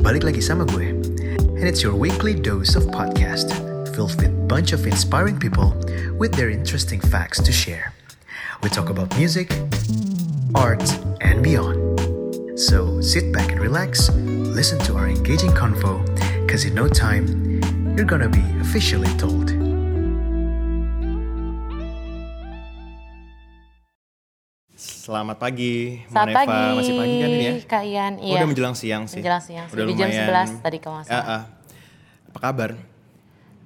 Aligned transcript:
balik 0.00 0.24
lagi 0.24 0.40
sama 0.40 0.64
gue. 0.64 0.96
And 1.60 1.68
it's 1.68 1.84
your 1.84 1.92
weekly 1.92 2.32
dose 2.32 2.72
of 2.72 2.88
podcast, 2.88 3.52
filled 3.92 4.16
with 4.16 4.24
a 4.24 4.32
bunch 4.48 4.72
of 4.72 4.88
inspiring 4.88 5.36
people 5.36 5.76
with 6.16 6.32
their 6.32 6.48
interesting 6.48 7.04
facts 7.04 7.36
to 7.44 7.52
share. 7.52 7.92
We 8.64 8.72
talk 8.72 8.88
about 8.88 9.12
music, 9.20 9.52
art, 10.56 10.82
and 11.20 11.44
beyond. 11.44 11.76
So 12.56 13.04
sit 13.04 13.28
back 13.28 13.52
and 13.52 13.60
relax, 13.60 14.08
listen 14.16 14.80
to 14.88 14.96
our 14.96 15.08
engaging 15.08 15.52
convo, 15.52 16.00
cause 16.48 16.64
in 16.64 16.72
no 16.72 16.88
time, 16.88 17.60
you're 17.92 18.08
gonna 18.08 18.32
be 18.32 18.44
officially 18.64 19.12
told. 19.20 19.59
Selamat 25.10 25.42
pagi, 25.42 25.98
Selamat 26.06 26.22
Moneva. 26.22 26.38
pagi, 26.38 26.62
Masih 26.78 26.94
pagi 26.94 27.16
kan 27.18 27.28
ini 27.28 27.42
ya? 27.42 27.52
Kak 27.66 27.82
Ian. 27.82 28.12
Oh, 28.14 28.22
Iya. 28.22 28.34
udah 28.36 28.46
menjelang 28.46 28.76
siang 28.78 29.04
sih. 29.04 29.18
Menjelang 29.18 29.42
siang 29.42 29.66
sih. 29.66 29.74
Udah 29.74 29.84
Di 29.84 29.94
jam 29.96 30.06
lumayan. 30.06 30.46
11 30.46 30.62
tadi 30.62 30.76
kalau 30.78 30.94
nggak 30.96 31.08
Ya, 31.08 31.10
salah. 31.12 31.26
ah. 31.26 31.42
Apa 32.30 32.38
kabar? 32.40 32.70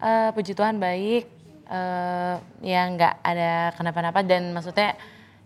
Eh, 0.00 0.28
puji 0.32 0.52
Tuhan 0.52 0.76
baik. 0.78 1.24
Eh, 1.66 2.34
ya 2.64 2.80
nggak 2.86 3.14
ada 3.20 3.50
kenapa-napa 3.72 4.20
dan 4.20 4.52
maksudnya 4.52 4.96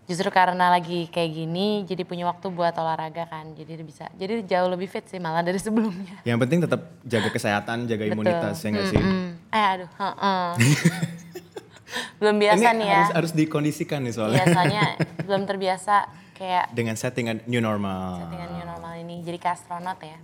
justru 0.03 0.27
karena 0.29 0.67
lagi 0.69 1.05
kayak 1.05 1.31
gini 1.33 1.67
jadi 1.83 2.01
punya 2.01 2.23
waktu 2.25 2.47
buat 2.47 2.71
olahraga 2.73 3.27
kan. 3.27 3.51
Jadi 3.51 3.83
bisa. 3.83 4.07
Jadi 4.13 4.43
jauh 4.45 4.71
lebih 4.71 4.87
fit 4.87 5.03
sih 5.03 5.19
malah 5.19 5.43
dari 5.43 5.59
sebelumnya. 5.61 6.15
Yang 6.23 6.39
penting 6.39 6.59
tetap 6.63 6.79
jaga 7.03 7.27
kesehatan, 7.27 7.77
jaga 7.85 8.03
imunitas 8.05 8.55
ya 8.55 8.67
nggak 8.69 8.87
sih? 8.87 8.95
Hmm. 8.97 9.35
Eh 9.51 9.65
aduh. 9.69 9.89
heeh. 9.93 10.47
belum 12.21 12.35
biasa 12.37 12.67
ini 12.73 12.79
nih 12.81 12.87
ya. 12.87 12.95
harus 12.95 13.11
harus 13.15 13.31
dikondisikan 13.33 13.99
nih 14.05 14.13
soalnya. 14.13 14.45
Soalnya 14.45 14.83
belum 15.27 15.43
terbiasa 15.49 15.95
kayak 16.39 16.71
Dengan 16.71 16.95
settingan 16.95 17.43
new 17.51 17.59
normal. 17.59 18.31
dengan 18.31 18.49
new 18.55 18.65
normal 18.65 18.93
ini. 19.01 19.19
Jadi 19.25 19.37
kayak 19.37 19.55
astronot 19.59 19.99
ya. 19.99 20.17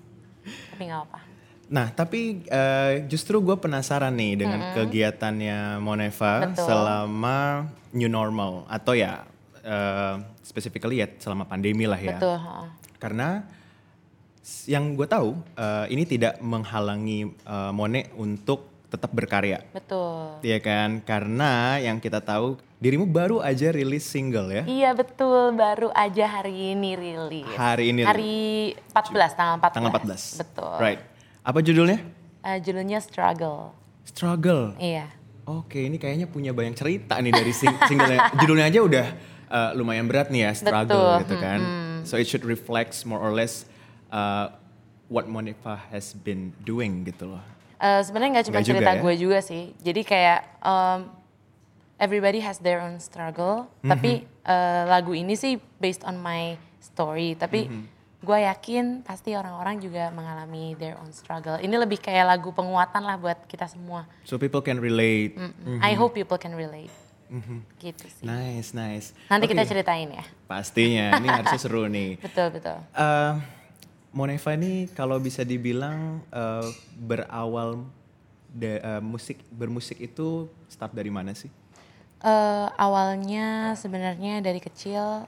Tapi 0.46 0.82
nggak 0.88 1.02
apa. 1.12 1.20
Nah, 1.66 1.90
tapi 1.90 2.46
eh, 2.46 3.10
justru 3.10 3.42
gue 3.42 3.58
penasaran 3.58 4.14
nih 4.14 4.38
dengan 4.38 4.78
kegiatannya 4.78 5.82
Moneva 5.82 6.46
Betul. 6.46 6.66
selama 6.70 7.38
new 7.90 8.06
normal 8.06 8.70
atau 8.70 8.94
ya 8.94 9.26
eh, 9.66 10.16
specifically 10.46 11.02
ya 11.02 11.10
selama 11.18 11.50
pandemi 11.50 11.90
lah 11.90 11.98
ya. 11.98 12.22
Betul. 12.22 12.38
Karena 13.02 13.42
yang 14.70 14.94
gue 14.94 15.10
tahu 15.10 15.34
eh, 15.58 15.86
ini 15.90 16.06
tidak 16.06 16.38
menghalangi 16.38 17.34
eh, 17.34 17.72
Mone 17.74 18.14
untuk 18.22 18.75
tetap 18.96 19.12
berkarya. 19.12 19.60
Betul. 19.76 20.40
Iya 20.40 20.64
kan? 20.64 21.04
Karena 21.04 21.76
yang 21.84 22.00
kita 22.00 22.24
tahu 22.24 22.56
dirimu 22.80 23.04
baru 23.04 23.44
aja 23.44 23.76
rilis 23.76 24.08
single 24.08 24.48
ya. 24.56 24.64
Iya 24.64 24.96
betul, 24.96 25.52
baru 25.52 25.92
aja 25.92 26.40
hari 26.40 26.72
ini 26.72 26.96
rilis. 26.96 27.52
Hari 27.60 27.92
ini. 27.92 28.02
Hari 28.08 28.36
14, 28.96 29.36
tanggal 29.36 29.56
14. 29.60 29.76
Tanggal 29.76 29.92
14. 29.92 30.42
Betul. 30.42 30.76
Right. 30.80 31.02
Apa 31.44 31.60
judulnya? 31.60 32.00
Eh, 32.48 32.58
judulnya 32.64 33.04
Struggle. 33.04 33.76
Struggle. 34.08 34.78
Iya. 34.80 35.12
Oke, 35.46 35.86
ini 35.86 36.02
kayaknya 36.02 36.26
punya 36.26 36.58
banyak 36.58 36.74
cerita 36.74 37.22
nih 37.22 37.30
dari 37.30 37.54
sing 37.54 37.70
singlenya. 37.86 38.34
Judulnya 38.42 38.66
aja 38.66 38.80
udah 38.82 39.08
uh, 39.46 39.72
lumayan 39.78 40.10
berat 40.10 40.34
nih 40.34 40.50
ya, 40.50 40.52
struggle 40.58 41.22
Betul, 41.22 41.22
gitu 41.22 41.36
kan. 41.38 41.60
So 42.02 42.18
it 42.18 42.26
should 42.26 42.42
reflect 42.42 42.98
more 43.06 43.22
or 43.22 43.30
less 43.30 43.70
uh, 44.10 44.50
what 45.06 45.30
Monifa 45.30 45.78
has 45.94 46.18
been 46.18 46.54
doing 46.66 47.06
gitu 47.06 47.30
loh. 47.38 47.46
Eh, 47.86 48.02
Sebenarnya 48.02 48.32
nggak 48.40 48.48
cuma 48.50 48.60
juga 48.60 48.70
cerita 48.82 48.92
ya? 48.92 49.02
gue 49.02 49.14
juga 49.16 49.40
sih. 49.40 49.64
Jadi 49.78 50.02
kayak 50.02 50.40
um, 50.66 51.00
everybody 52.02 52.42
has 52.42 52.58
their 52.58 52.82
own 52.82 52.98
struggle. 52.98 53.70
Mhm. 53.86 53.90
Tapi 53.94 54.12
eh, 54.26 54.84
lagu 54.86 55.14
ini 55.14 55.34
sih 55.34 55.62
based 55.78 56.02
on 56.02 56.18
my 56.18 56.58
story. 56.82 57.38
Tapi 57.38 57.70
Mhm. 57.70 57.84
gue 58.26 58.38
yakin 58.42 58.86
pasti 59.06 59.38
orang-orang 59.38 59.78
juga 59.78 60.10
mengalami 60.10 60.74
their 60.76 60.98
own 60.98 61.14
struggle. 61.14 61.62
Ini 61.62 61.76
lebih 61.78 62.02
kayak 62.02 62.26
lagu 62.26 62.50
penguatan 62.50 63.06
lah 63.06 63.22
buat 63.22 63.46
kita 63.46 63.70
semua. 63.70 64.10
So 64.26 64.42
people 64.42 64.66
can 64.66 64.82
relate. 64.82 65.38
I 65.82 65.94
hope 65.94 66.18
people 66.18 66.38
can 66.38 66.58
relate. 66.58 66.90
Gitu 67.78 68.06
sih. 68.06 68.26
Nice, 68.26 68.74
nice. 68.74 69.14
Nanti 69.30 69.46
kita 69.46 69.66
Oke, 69.66 69.70
ceritain 69.70 70.10
ya. 70.10 70.26
Pastinya, 70.46 71.18
ini 71.18 71.28
harusnya 71.30 71.58
seru 71.58 71.86
nih. 71.86 72.18
Betul 72.26 72.54
betul. 72.54 72.78
Eh, 72.94 73.32
Moneva 74.16 74.56
ini 74.56 74.88
kalau 74.96 75.20
bisa 75.20 75.44
dibilang 75.44 76.24
eh, 76.32 76.72
berawal 76.96 77.84
da- 78.48 78.80
eh, 78.80 79.02
musik 79.04 79.44
bermusik 79.52 80.00
itu 80.00 80.48
start 80.72 80.96
dari 80.96 81.12
mana 81.12 81.36
sih? 81.36 81.52
Eh, 82.24 82.68
awalnya 82.80 83.76
sebenarnya 83.76 84.40
dari 84.40 84.64
kecil 84.64 85.28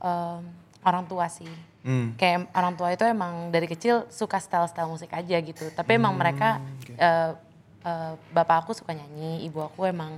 em, 0.00 0.40
orang 0.80 1.04
tua 1.04 1.28
sih. 1.28 1.52
Hmm. 1.84 2.16
Kayak 2.16 2.48
orang 2.56 2.74
tua 2.80 2.96
itu 2.96 3.04
emang 3.04 3.52
dari 3.52 3.68
kecil 3.68 4.08
suka 4.08 4.40
style-style 4.40 4.88
musik 4.88 5.12
aja 5.12 5.36
gitu. 5.36 5.68
Tapi 5.76 6.00
emang 6.00 6.16
mereka 6.16 6.64
eh, 6.96 7.30
eh, 7.84 8.12
bapak 8.32 8.64
aku 8.64 8.72
suka 8.72 8.96
nyanyi, 8.96 9.44
ibu 9.44 9.60
aku 9.60 9.84
emang 9.84 10.16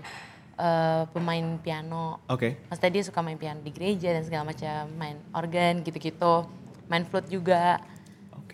eh, 0.55 1.03
pemain 1.11 1.59
piano. 1.59 2.23
Oke. 2.31 2.55
Maksudnya 2.71 2.93
dia 2.95 3.03
suka 3.03 3.19
main 3.19 3.37
piano 3.37 3.59
di 3.67 3.75
gereja 3.75 4.15
dan 4.15 4.23
segala 4.23 4.55
macam, 4.55 4.87
main 4.95 5.19
organ 5.35 5.83
gitu-gitu, 5.83 6.47
main 6.87 7.03
flute 7.03 7.35
juga. 7.35 7.83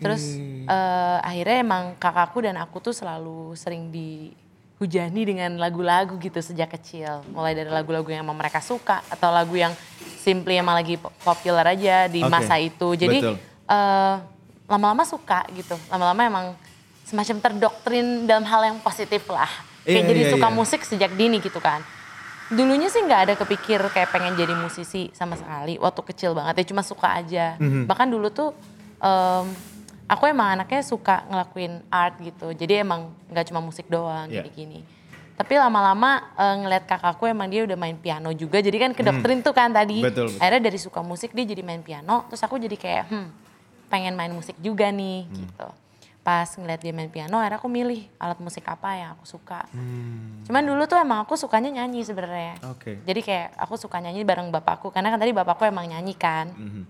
Terus 0.03 0.23
eh, 0.63 1.17
akhirnya 1.19 1.57
emang 1.59 1.83
kakakku 1.95 2.39
dan 2.39 2.55
aku 2.55 2.77
tuh 2.79 2.91
selalu 2.91 3.55
sering 3.55 3.87
dihujani 3.87 5.21
dengan 5.23 5.51
lagu-lagu 5.55 6.19
gitu 6.19 6.39
sejak 6.39 6.71
kecil. 6.71 7.23
Mulai 7.31 7.55
dari 7.55 7.71
lagu-lagu 7.71 8.07
yang 8.07 8.21
emang 8.21 8.35
mereka 8.35 8.59
suka 8.59 8.99
atau 9.07 9.31
lagu 9.31 9.55
yang 9.55 9.71
simply 10.19 10.55
emang 10.55 10.75
lagi 10.75 10.95
po- 10.95 11.11
populer 11.19 11.63
aja 11.65 12.07
di 12.07 12.19
Oke, 12.19 12.29
masa 12.29 12.55
itu. 12.59 12.93
Jadi 12.93 13.17
betul. 13.19 13.35
eh, 13.65 14.15
lama-lama 14.67 15.03
suka 15.03 15.47
gitu. 15.51 15.75
Lama-lama 15.87 16.21
emang 16.21 16.45
semacam 17.03 17.35
terdoktrin 17.41 18.23
dalam 18.23 18.43
hal 18.43 18.61
yang 18.65 18.77
positif 18.79 19.27
lah. 19.27 19.49
Kayak 19.83 19.99
Iya, 19.99 20.09
jadi 20.09 20.21
iya, 20.23 20.31
suka 20.31 20.47
iya. 20.47 20.55
musik 20.55 20.81
sejak 20.81 21.11
dini 21.13 21.43
gitu 21.43 21.59
kan. 21.59 21.83
Dulunya 22.47 22.87
sih 22.87 23.03
nggak 23.03 23.21
ada 23.27 23.33
kepikir 23.35 23.83
kayak 23.91 24.11
pengen 24.11 24.35
jadi 24.35 24.55
musisi 24.55 25.11
sama 25.11 25.35
sekali. 25.35 25.75
Waktu 25.75 26.01
kecil 26.07 26.31
banget 26.31 26.63
ya 26.63 26.65
cuma 26.71 26.79
suka 26.79 27.19
aja. 27.19 27.59
Mhm. 27.59 27.83
Bahkan 27.83 28.07
dulu 28.07 28.31
tuh 28.31 28.55
em, 29.03 29.45
aku 30.05 30.23
emang 30.25 30.53
anaknya 30.53 30.81
suka 30.81 31.23
ngelakuin 31.25 31.83
art 31.87 32.19
gitu. 32.19 32.51
Jadi 32.51 32.79
emang 32.79 33.11
nggak 33.27 33.45
cuma 33.47 33.59
musik 33.59 33.87
doang 33.87 34.27
Iya. 34.27 34.41
jadi 34.41 34.49
gini. 34.51 34.79
Tapi 35.33 35.53
lama-lama 35.55 36.29
eh, 36.31 36.55
ngeliat 36.59 36.85
kakakku 36.85 37.25
emang 37.25 37.47
dia 37.47 37.63
udah 37.63 37.73
main 37.73 37.95
piano 37.95 38.29
juga. 38.31 38.57
Jadi 38.57 38.77
kan 38.77 38.91
kedoktrin 38.91 39.41
tuh 39.41 39.51
kan 39.51 39.69
tadi. 39.69 39.99
Hmm. 39.99 40.07
Betul, 40.07 40.25
betul. 40.29 40.39
Akhirnya 40.39 40.61
dari 40.63 40.77
suka 40.77 41.01
musik 41.01 41.31
dia 41.31 41.43
jadi 41.43 41.61
main 41.61 41.81
piano. 41.81 42.27
Terus 42.27 42.41
aku 42.41 42.57
jadi 42.57 42.75
kayak 42.75 43.05
hmm 43.09 43.27
pengen 43.85 44.17
main 44.17 44.33
musik 44.33 44.57
juga 44.57 44.89
nih 44.89 45.21
Hmm. 45.23 45.37
gitu. 45.39 45.67
Pas 46.23 46.47
ngeliat 46.49 46.79
dia 46.79 46.89
main 46.89 47.09
piano 47.09 47.35
akhirnya 47.35 47.59
aku 47.59 47.67
milih 47.67 48.09
alat 48.15 48.39
musik 48.39 48.63
apa 48.63 48.89
yang 48.93 49.13
aku 49.13 49.25
suka. 49.27 49.69
Hmm. 49.69 50.41
Cuman 50.43 50.63
dulu 50.63 50.81
tuh 50.83 50.97
emang 50.97 51.21
aku 51.21 51.35
sukanya 51.35 51.69
nyanyi 51.71 52.01
sebenarnya. 52.01 52.57
Oke. 52.69 52.97
Jadi 53.01 53.19
kayak 53.21 53.53
aku 53.55 53.75
suka 53.75 53.99
nyanyi 53.99 54.23
bareng 54.23 54.49
bapakku 54.49 54.89
karena 54.89 55.09
kan 55.09 55.19
tadi 55.19 55.29
bapakku 55.29 55.61
emang 55.63 55.85
nyanyi 55.85 56.13
kan. 56.13 56.49
Mhm. 56.49 56.83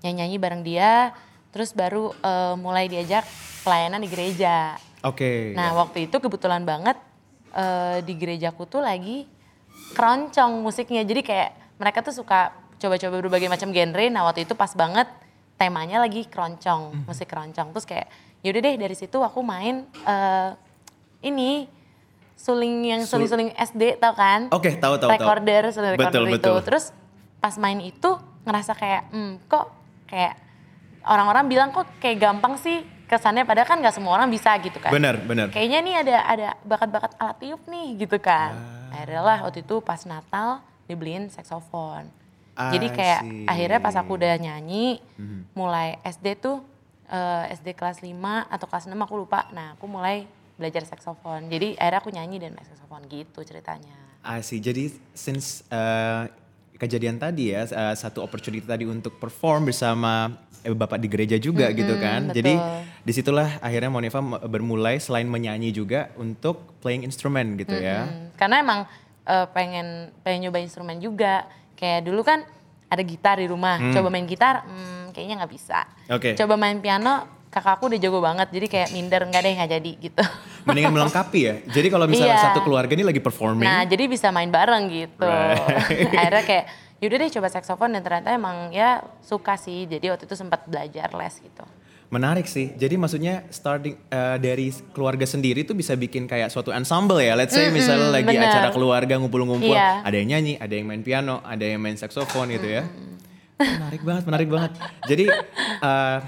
Nyanyi-nyanyi 0.00 0.36
bareng 0.38 0.62
dia, 0.64 1.12
terus 1.50 1.70
baru 1.70 2.14
eh, 2.14 2.54
mulai 2.56 2.86
diajak 2.86 3.26
pelayanan 3.60 4.00
di 4.00 4.08
gereja. 4.08 4.74
Oke. 5.00 5.52
Nah, 5.52 5.72
waktu 5.74 6.06
itu 6.06 6.16
kebetulan 6.16 6.62
banget 6.62 6.96
eh, 7.52 7.98
di 8.00 8.14
gerejaku 8.14 8.64
tuh 8.64 8.80
lagi 8.80 9.26
keroncong 9.92 10.60
musiknya. 10.60 11.02
Jadi 11.02 11.20
kayak 11.20 11.50
mereka 11.76 12.00
tuh 12.00 12.14
suka 12.14 12.52
coba-coba 12.76 13.16
berbagai 13.18 13.48
macam 13.48 13.68
genre. 13.70 14.04
Nah, 14.06 14.22
waktu 14.24 14.44
itu 14.44 14.52
pas 14.52 14.70
banget 14.72 15.08
temanya 15.56 16.00
lagi 16.00 16.24
keroncong, 16.24 17.04
musik 17.04 17.28
keroncong. 17.28 17.72
Terus 17.72 17.86
kayak 17.86 18.06
yaudah 18.40 18.60
deh 18.62 18.76
dari 18.78 18.96
situ 18.96 19.16
aku 19.16 19.40
main 19.40 19.84
eh, 19.84 20.50
ini 21.20 21.68
suling 22.32 22.88
yang 22.88 23.00
Sul- 23.04 23.20
suling-suling 23.20 23.52
SD 23.54 24.00
tau 24.00 24.16
kan? 24.16 24.48
Oke, 24.48 24.72
tahu 24.74 24.96
tahu 24.96 25.08
tahu. 25.08 25.12
recorder, 25.12 25.62
suling 25.68 25.92
recorder 25.92 26.20
Betul, 26.20 26.24
itu. 26.26 26.36
betul. 26.40 26.56
Terus 26.64 26.84
pas 27.36 27.52
main 27.56 27.76
itu 27.78 28.10
ngerasa 28.40 28.72
kayak, 28.72 29.02
hmm, 29.12 29.32
kok 29.44 29.68
kayak 30.08 30.36
orang-orang 31.04 31.44
bilang 31.48 31.68
kok 31.70 31.86
kayak 31.98 32.18
gampang 32.18 32.56
sih 32.56 32.80
kesannya 33.04 33.42
padahal 33.42 33.66
kan 33.66 33.78
nggak 33.82 33.94
semua 33.94 34.14
orang 34.14 34.30
bisa 34.30 34.54
gitu 34.62 34.78
kan. 34.78 34.94
Benar, 34.94 35.18
benar. 35.22 35.50
Kayaknya 35.50 35.78
nih 35.82 35.94
ada 35.98 36.16
ada 36.22 36.48
bakat-bakat 36.62 37.12
alat 37.18 37.36
tiup 37.42 37.62
nih 37.66 37.98
gitu 37.98 38.16
kan. 38.22 38.54
Ah. 38.54 38.94
Akhirnya 38.94 39.22
lah 39.22 39.38
waktu 39.42 39.62
itu 39.62 39.82
pas 39.82 39.98
Natal 40.04 40.62
dibeliin 40.86 41.26
saksofon. 41.26 42.06
Jadi 42.60 42.86
I 42.86 42.92
kayak 42.92 43.20
see. 43.24 43.46
akhirnya 43.48 43.80
pas 43.80 43.96
aku 43.96 44.20
udah 44.20 44.36
nyanyi, 44.36 45.00
Mhm. 45.16 45.56
mulai 45.56 45.96
SD 46.04 46.36
tuh 46.36 46.60
eh, 47.10 47.50
SD 47.50 47.74
kelas 47.74 48.06
5 48.06 48.46
atau 48.46 48.70
kelas 48.70 48.86
6 48.86 48.94
aku 48.94 49.18
lupa. 49.18 49.50
Nah 49.50 49.74
aku 49.74 49.90
mulai 49.90 50.30
belajar 50.54 50.86
saksofon. 50.86 51.50
Jadi 51.50 51.74
akhirnya 51.74 51.98
aku 51.98 52.10
nyanyi 52.14 52.36
dan 52.38 52.54
main 52.54 52.62
saksofon 52.62 53.02
gitu 53.10 53.42
ceritanya. 53.42 53.96
I 54.22 54.44
see. 54.44 54.60
Jadi 54.60 54.92
since 55.10 55.64
uh, 55.72 56.28
kejadian 56.80 57.20
tadi 57.20 57.52
ya 57.52 57.68
uh, 57.68 57.92
satu 57.92 58.24
opportunity 58.24 58.64
tadi 58.64 58.88
untuk 58.88 59.20
perform 59.20 59.68
bersama 59.68 60.32
eh, 60.64 60.72
bapak 60.72 60.96
di 60.96 61.12
gereja 61.12 61.36
juga 61.36 61.68
gitu 61.76 62.00
kan. 62.00 62.32
betul. 62.32 62.40
Jadi 62.40 62.52
di 63.04 63.12
situlah 63.12 63.60
akhirnya 63.60 63.92
Monifa 63.92 64.20
bermulai 64.48 64.96
selain 64.96 65.28
menyanyi 65.28 65.76
juga 65.76 66.08
untuk 66.16 66.80
playing 66.80 67.04
instrument 67.04 67.60
gitu 67.60 67.76
ya. 67.76 68.08
Hmm, 68.08 68.32
karena 68.40 68.56
emang 68.64 68.80
eh, 69.28 69.46
pengen 69.52 70.08
pengen 70.24 70.48
nyoba 70.48 70.58
instrumen 70.64 70.96
juga. 70.96 71.44
Kayak 71.76 72.08
dulu 72.08 72.24
kan 72.24 72.44
ada 72.90 73.02
gitar 73.06 73.38
di 73.40 73.46
rumah, 73.46 73.78
coba 73.94 74.10
main 74.10 74.26
gitar, 74.26 74.66
hmm, 74.66 75.14
kayaknya 75.14 75.40
nggak 75.40 75.52
bisa. 75.54 75.86
Oke. 76.10 76.34
Coba 76.34 76.58
main 76.58 76.76
piano, 76.82 77.24
kakakku 77.50 77.90
udah 77.90 78.00
jago 78.02 78.18
banget 78.22 78.48
jadi 78.50 78.66
kayak 78.66 78.88
minder 78.94 79.22
nggak 79.26 79.42
deh 79.42 79.52
nggak 79.58 79.70
jadi 79.78 79.90
gitu. 80.10 80.24
Mendingan 80.70 80.94
melengkapi 80.94 81.40
ya. 81.40 81.54
Jadi 81.66 81.88
kalau 81.88 82.06
misalnya 82.06 82.34
Iya. 82.34 82.46
satu 82.46 82.62
keluarga 82.62 82.90
ini 82.90 83.02
lagi 83.02 83.18
performing. 83.18 83.66
Nah 83.66 83.82
jadi 83.84 84.06
bisa 84.06 84.30
main 84.30 84.48
bareng 84.48 84.86
gitu. 84.86 85.26
Right. 85.26 86.14
Akhirnya 86.20 86.44
kayak 86.44 86.64
yaudah 86.98 87.16
deh 87.18 87.30
coba 87.30 87.48
saksofon 87.48 87.90
dan 87.90 88.00
ternyata 88.00 88.30
emang 88.30 88.70
ya 88.70 89.00
suka 89.20 89.54
sih. 89.54 89.84
Jadi 89.84 90.06
waktu 90.08 90.24
itu 90.24 90.34
sempat 90.34 90.64
belajar 90.64 91.10
les 91.10 91.34
gitu. 91.36 91.64
Menarik 92.10 92.44
sih. 92.44 92.74
Jadi 92.74 92.98
maksudnya 92.98 93.46
starting 93.48 93.94
eh, 94.06 94.36
dari 94.36 94.66
keluarga 94.90 95.22
sendiri 95.22 95.62
tuh 95.62 95.74
bisa 95.74 95.94
bikin 95.94 96.26
kayak 96.26 96.50
suatu 96.50 96.70
ensemble 96.70 97.18
ya. 97.18 97.34
Let's 97.34 97.54
say 97.54 97.70
misalnya 97.70 98.10
lagi 98.10 98.26
bener. 98.26 98.50
acara 98.50 98.68
keluarga 98.70 99.14
ngumpul-ngumpul, 99.14 99.70
Iya. 99.70 100.02
ada 100.02 100.16
yang 100.16 100.34
nyanyi, 100.34 100.58
ada 100.58 100.74
yang 100.74 100.86
main 100.86 101.00
piano, 101.00 101.38
ada 101.40 101.62
yang 101.62 101.78
main 101.78 101.94
saksofon 101.94 102.50
gitu 102.50 102.66
ya. 102.66 102.82
Menarik 103.56 104.02
banget, 104.02 104.22
menarik 104.26 104.48
banget. 104.48 104.72
Jadi 105.06 105.24
eh, 105.80 106.18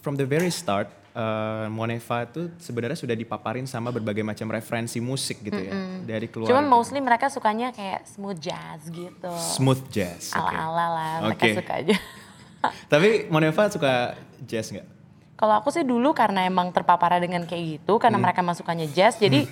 from 0.00 0.16
the 0.16 0.26
very 0.26 0.50
start 0.50 0.90
eh, 1.20 1.66
Moneva 1.68 2.24
tuh 2.24 2.48
sebenarnya 2.56 2.96
sudah 2.96 3.12
dipaparin 3.12 3.68
sama 3.68 3.92
berbagai 3.92 4.24
macam 4.24 4.48
referensi 4.48 4.96
musik 4.98 5.44
gitu 5.44 5.60
ya 5.60 5.72
dari 6.02 6.26
keluarga. 6.26 6.56
Cuman 6.56 6.66
mostly 6.66 6.98
mereka 6.98 7.28
sukanya 7.28 7.68
kayak 7.70 8.08
smooth 8.08 8.40
jazz 8.40 8.88
gitu. 8.88 9.28
smooth 9.36 9.84
jazz. 9.92 10.32
Ala-ala 10.32 10.86
lah 10.88 11.12
mereka 11.28 11.44
Oke. 11.44 11.56
suka 11.60 11.72
aja. 11.76 11.96
Tapi 12.92 13.28
Moneva 13.28 13.68
suka 13.68 14.16
jazz 14.44 14.72
nggak? 14.72 14.88
Kalau 15.36 15.56
aku 15.56 15.72
sih 15.72 15.80
dulu 15.80 16.12
karena 16.12 16.44
emang 16.44 16.68
terpapar 16.68 17.16
dengan 17.16 17.48
kayak 17.48 17.80
gitu, 17.80 17.96
karena 17.96 18.20
Hmm. 18.20 18.24
mereka 18.28 18.44
emang 18.44 18.52
sukanya 18.52 18.84
jazz, 18.88 19.16
jadi 19.16 19.48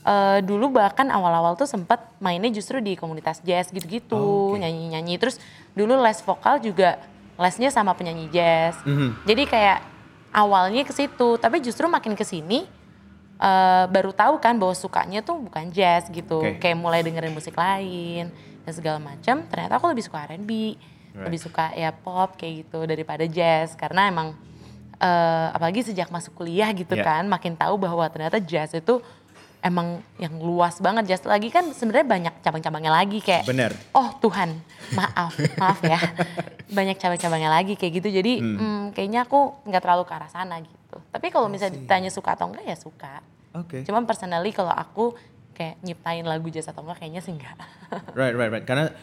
eh, 0.00 0.38
dulu 0.40 0.72
bahkan 0.72 1.08
awal-awal 1.08 1.56
tuh 1.56 1.68
sempet 1.68 2.00
mainnya 2.20 2.48
justru 2.48 2.80
di 2.80 2.96
komunitas 2.96 3.40
jazz 3.40 3.68
gitu-gitu, 3.68 4.16
Oh, 4.16 4.52
oke. 4.52 4.60
nyanyi-nyanyi. 4.60 5.20
Terus 5.20 5.36
dulu 5.72 5.96
les 6.00 6.16
vokal 6.20 6.56
juga 6.60 6.96
lesnya 7.36 7.68
sama 7.68 7.92
penyanyi 7.92 8.28
jazz. 8.28 8.76
Mhm. 8.84 9.24
Jadi 9.24 9.42
kayak 9.44 9.78
awalnya 10.30 10.82
ke 10.82 10.90
situ, 10.90 11.36
tapi 11.36 11.58
justru 11.58 11.86
makin 11.86 12.14
ke 12.14 12.22
sini 12.22 12.66
eh, 13.36 13.84
baru 13.88 14.12
tahu 14.12 14.36
kan 14.36 14.54
bahwa 14.54 14.72
sukanya 14.72 15.20
tuh 15.20 15.40
bukan 15.40 15.70
jazz 15.70 16.06
gitu. 16.08 16.44
Oke. 16.44 16.60
Kayak 16.60 16.78
mulai 16.78 17.00
dengerin 17.00 17.32
musik 17.32 17.56
lain 17.56 18.28
dan 18.62 18.72
segala 18.72 19.00
macam. 19.00 19.42
Ternyata 19.48 19.76
aku 19.76 19.88
lebih 19.88 20.04
suka 20.04 20.28
R&B, 20.28 20.76
Right. 21.10 21.26
lebih 21.26 21.40
suka 21.42 21.74
ya 21.74 21.90
pop 21.90 22.38
kayak 22.38 22.62
gitu 22.62 22.86
daripada 22.86 23.26
jazz 23.26 23.74
karena 23.74 24.06
emang 24.06 24.30
eh, 24.94 25.48
apalagi 25.50 25.82
sejak 25.82 26.06
masuk 26.06 26.36
kuliah 26.36 26.70
gitu 26.70 26.94
Yeah. 26.94 27.02
kan 27.02 27.24
makin 27.26 27.56
tahu 27.56 27.80
bahwa 27.80 28.04
ternyata 28.06 28.38
jazz 28.38 28.70
itu 28.70 29.00
emang 29.60 30.00
yang 30.16 30.32
luas 30.40 30.80
banget 30.80 31.04
jazz 31.06 31.24
lagi 31.28 31.52
kan 31.52 31.68
sebenarnya 31.76 32.08
banyak 32.08 32.34
cabang-cabangnya 32.40 32.92
lagi 32.92 33.20
kayak 33.20 33.44
Bener. 33.44 33.72
oh 33.92 34.16
Tuhan 34.18 34.56
maaf 34.96 35.36
maaf 35.60 35.80
ya 35.84 36.00
banyak 36.76 36.96
cabang-cabangnya 36.96 37.50
lagi 37.52 37.76
kayak 37.76 38.00
gitu 38.00 38.08
jadi 38.08 38.32
hmm, 38.40 38.96
kayaknya 38.96 39.28
aku 39.28 39.60
nggak 39.68 39.82
terlalu 39.84 40.04
ke 40.08 40.12
arah 40.16 40.30
sana 40.32 40.56
gitu 40.64 40.96
tapi 41.12 41.28
kalau 41.28 41.52
misalnya 41.52 41.76
ditanya 41.76 42.08
suka 42.08 42.32
atau 42.34 42.48
enggak 42.48 42.64
ya 42.64 42.76
suka 42.76 43.20
Oke. 43.52 43.84
cuman 43.84 44.08
personally 44.08 44.50
kalau 44.50 44.72
aku 44.72 45.12
kayak 45.52 45.76
nyiptain 45.84 46.24
lagu 46.24 46.48
jazz 46.48 46.64
atau 46.66 46.80
enggak 46.80 47.04
kayaknya 47.04 47.20
sih 47.20 47.36
enggak 47.36 47.56
Right, 48.18 48.32
right, 48.32 48.48
right. 48.48 48.64
Karena 48.64 48.94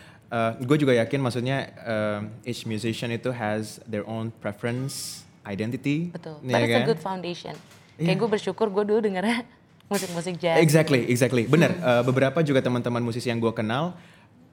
gue 0.57 0.77
juga 0.79 0.91
yakin 0.95 1.19
maksudnya 1.21 1.71
um, 1.85 2.21
each 2.43 2.63
musician 2.63 3.11
itu 3.11 3.31
has 3.31 3.79
their 3.87 4.03
own 4.03 4.31
preference, 4.43 5.23
identity. 5.47 6.11
betul 6.11 6.39
ya 6.43 6.51
but 6.51 6.59
it's 6.63 6.71
a 6.71 6.79
kan? 6.81 6.87
good 6.87 6.99
foundation 6.99 7.55
Iya. 7.97 8.13
kayak 8.13 8.17
gue 8.21 8.29
bersyukur 8.29 8.67
gue 8.69 8.83
dulu 8.85 8.99
dengernya 9.01 9.41
musik-musik 9.87 10.35
jazz 10.37 10.59
Exactly, 10.59 11.07
exactly. 11.07 11.43
Bener. 11.45 11.71
Hmm. 11.71 11.83
uh, 11.83 12.03
beberapa 12.03 12.39
juga 12.41 12.59
teman-teman 12.59 12.99
musisi 12.99 13.27
yang 13.27 13.39
gue 13.39 13.51
kenal, 13.51 13.95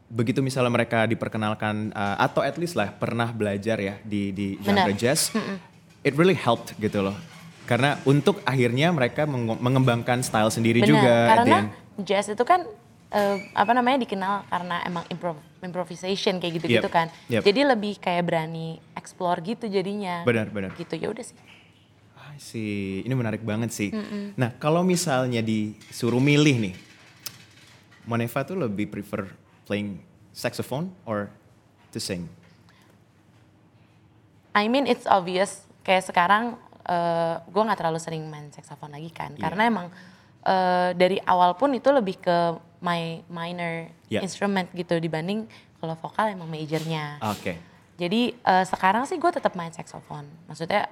begitu 0.06 0.38
misalnya 0.40 0.70
mereka 0.70 1.04
diperkenalkan 1.04 1.90
uh, 1.90 2.16
atau 2.18 2.40
at 2.40 2.54
least 2.54 2.74
lah 2.74 2.92
pernah 2.92 3.30
belajar 3.30 3.76
ya 3.76 3.98
di 4.00 4.30
di 4.30 4.46
genre 4.60 4.86
Bener. 4.86 4.96
jazz, 4.96 5.34
it 6.00 6.14
really 6.14 6.36
helped 6.36 6.72
gitu 6.78 7.02
loh. 7.02 7.16
Karena 7.64 7.96
untuk 8.04 8.44
akhirnya 8.44 8.92
mereka 8.92 9.24
menge- 9.24 9.58
mengembangkan 9.58 10.20
style 10.20 10.52
sendiri 10.52 10.80
Benar, 10.80 10.90
juga. 10.92 11.14
karena 11.32 11.58
jazz 11.98 12.28
itu 12.28 12.44
kan 12.44 12.60
eh, 13.08 13.36
apa 13.56 13.72
namanya 13.72 14.04
dikenal 14.04 14.44
karena 14.46 14.76
emang 14.84 15.04
improv 15.08 15.40
improvisation 15.64 16.36
kayak 16.36 16.60
gitu-gitu 16.60 16.84
Yep, 16.84 16.92
kan. 16.92 17.08
yep. 17.26 17.40
Jadi 17.40 17.64
lebih 17.64 17.96
kayak 17.96 18.22
berani 18.22 18.76
explore 18.92 19.40
gitu 19.40 19.64
jadinya. 19.64 20.20
Benar, 20.22 20.52
benar. 20.52 20.76
Gitu 20.76 20.92
ya 20.94 21.08
udah 21.08 21.24
sih. 21.24 21.32
I 22.34 22.38
see. 22.38 23.06
Ini 23.06 23.14
menarik 23.14 23.40
banget 23.40 23.70
sih. 23.70 23.94
Nah, 24.34 24.50
kalau 24.58 24.82
misalnya 24.82 25.38
disuruh 25.38 26.18
milih 26.18 26.58
nih, 26.58 26.74
Moneva 28.04 28.42
tuh 28.42 28.58
lebih 28.58 28.90
prefer 28.90 29.30
playing 29.64 29.96
saxophone 30.34 30.90
or 31.06 31.30
to 31.88 32.02
sing? 32.02 32.26
I 34.54 34.66
mean 34.66 34.86
it's 34.86 35.06
obvious 35.06 35.62
kayak 35.82 36.04
sekarang 36.04 36.54
eh 36.84 37.34
gue 37.40 37.62
nggak 37.64 37.80
terlalu 37.80 37.96
sering 37.96 38.28
main 38.28 38.52
saxophone 38.52 38.92
lagi 38.92 39.08
kan 39.08 39.32
Iya. 39.34 39.40
karena 39.40 39.62
emang 39.66 39.86
eh, 40.44 40.90
dari 40.92 41.16
awal 41.24 41.56
pun 41.56 41.72
itu 41.72 41.88
lebih 41.88 42.20
ke 42.20 42.36
my 42.84 43.24
minor 43.26 43.88
Iya. 44.12 44.20
instrument 44.20 44.68
gitu 44.76 45.00
dibanding 45.00 45.48
kalau 45.80 45.96
vokal 45.96 46.28
emang 46.28 46.46
majornya. 46.46 47.18
Oke. 47.24 47.56
Jadi 47.96 48.36
eh, 48.36 48.64
sekarang 48.68 49.08
sih 49.08 49.16
gue 49.16 49.30
tetap 49.32 49.56
main 49.56 49.72
saxophone. 49.72 50.28
Maksudnya 50.44 50.86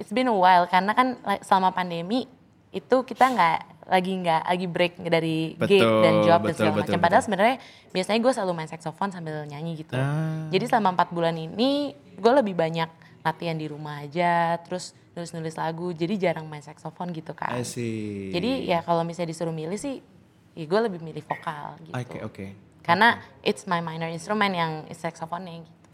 it's 0.00 0.12
been 0.12 0.28
a 0.28 0.36
while 0.36 0.64
karena 0.68 0.92
kan 0.92 1.18
la- 1.24 1.42
selama 1.42 1.72
pandemi 1.72 2.28
itu 2.72 2.96
kita 3.04 3.28
nggak 3.28 3.58
lagi 3.92 4.12
nggak 4.24 4.42
lagi 4.48 4.66
break 4.70 4.94
dari 5.04 5.52
gig 5.68 5.82
Betul, 5.82 6.00
dan 6.00 6.14
job 6.24 6.40
dan 6.40 6.48
betul, 6.48 6.56
segala 6.56 6.72
betul, 6.72 6.82
macam. 6.88 6.98
Padahal 7.02 7.22
sebenarnya 7.22 7.56
biasanya 7.92 8.18
gue 8.22 8.32
selalu 8.32 8.52
main 8.56 8.70
saxophone 8.70 9.10
sambil 9.12 9.36
nyanyi 9.44 9.72
gitu. 9.84 9.98
Ah. 9.98 10.48
Jadi 10.48 10.64
selama 10.70 10.96
empat 10.96 11.12
bulan 11.12 11.36
ini 11.36 11.92
gue 12.16 12.32
lebih 12.32 12.54
banyak 12.56 12.88
latihan 13.22 13.54
di 13.58 13.66
rumah 13.68 14.00
aja, 14.00 14.56
terus 14.64 14.96
nulis-nulis 15.12 15.54
lagu. 15.60 15.92
Jadi 15.92 16.14
jarang 16.16 16.48
main 16.48 16.64
saxophone 16.64 17.12
gitu 17.12 17.36
kan. 17.36 17.52
I 17.52 17.66
see. 17.66 18.32
Jadi 18.32 18.70
ya 18.70 18.80
kalau 18.80 19.04
misalnya 19.04 19.34
disuruh 19.34 19.52
milih 19.52 19.76
sih, 19.76 20.00
ya 20.56 20.64
gue 20.64 20.80
lebih 20.88 21.02
milih 21.04 21.22
vokal 21.26 21.76
gitu. 21.84 21.92
Oke, 21.92 22.18
oke. 22.24 22.46
Karena 22.82 23.20
it's 23.44 23.68
my 23.68 23.84
minor 23.84 24.08
instrument 24.08 24.54
yang 24.56 24.72
saxophone 24.96 25.44
gitu. 25.46 25.88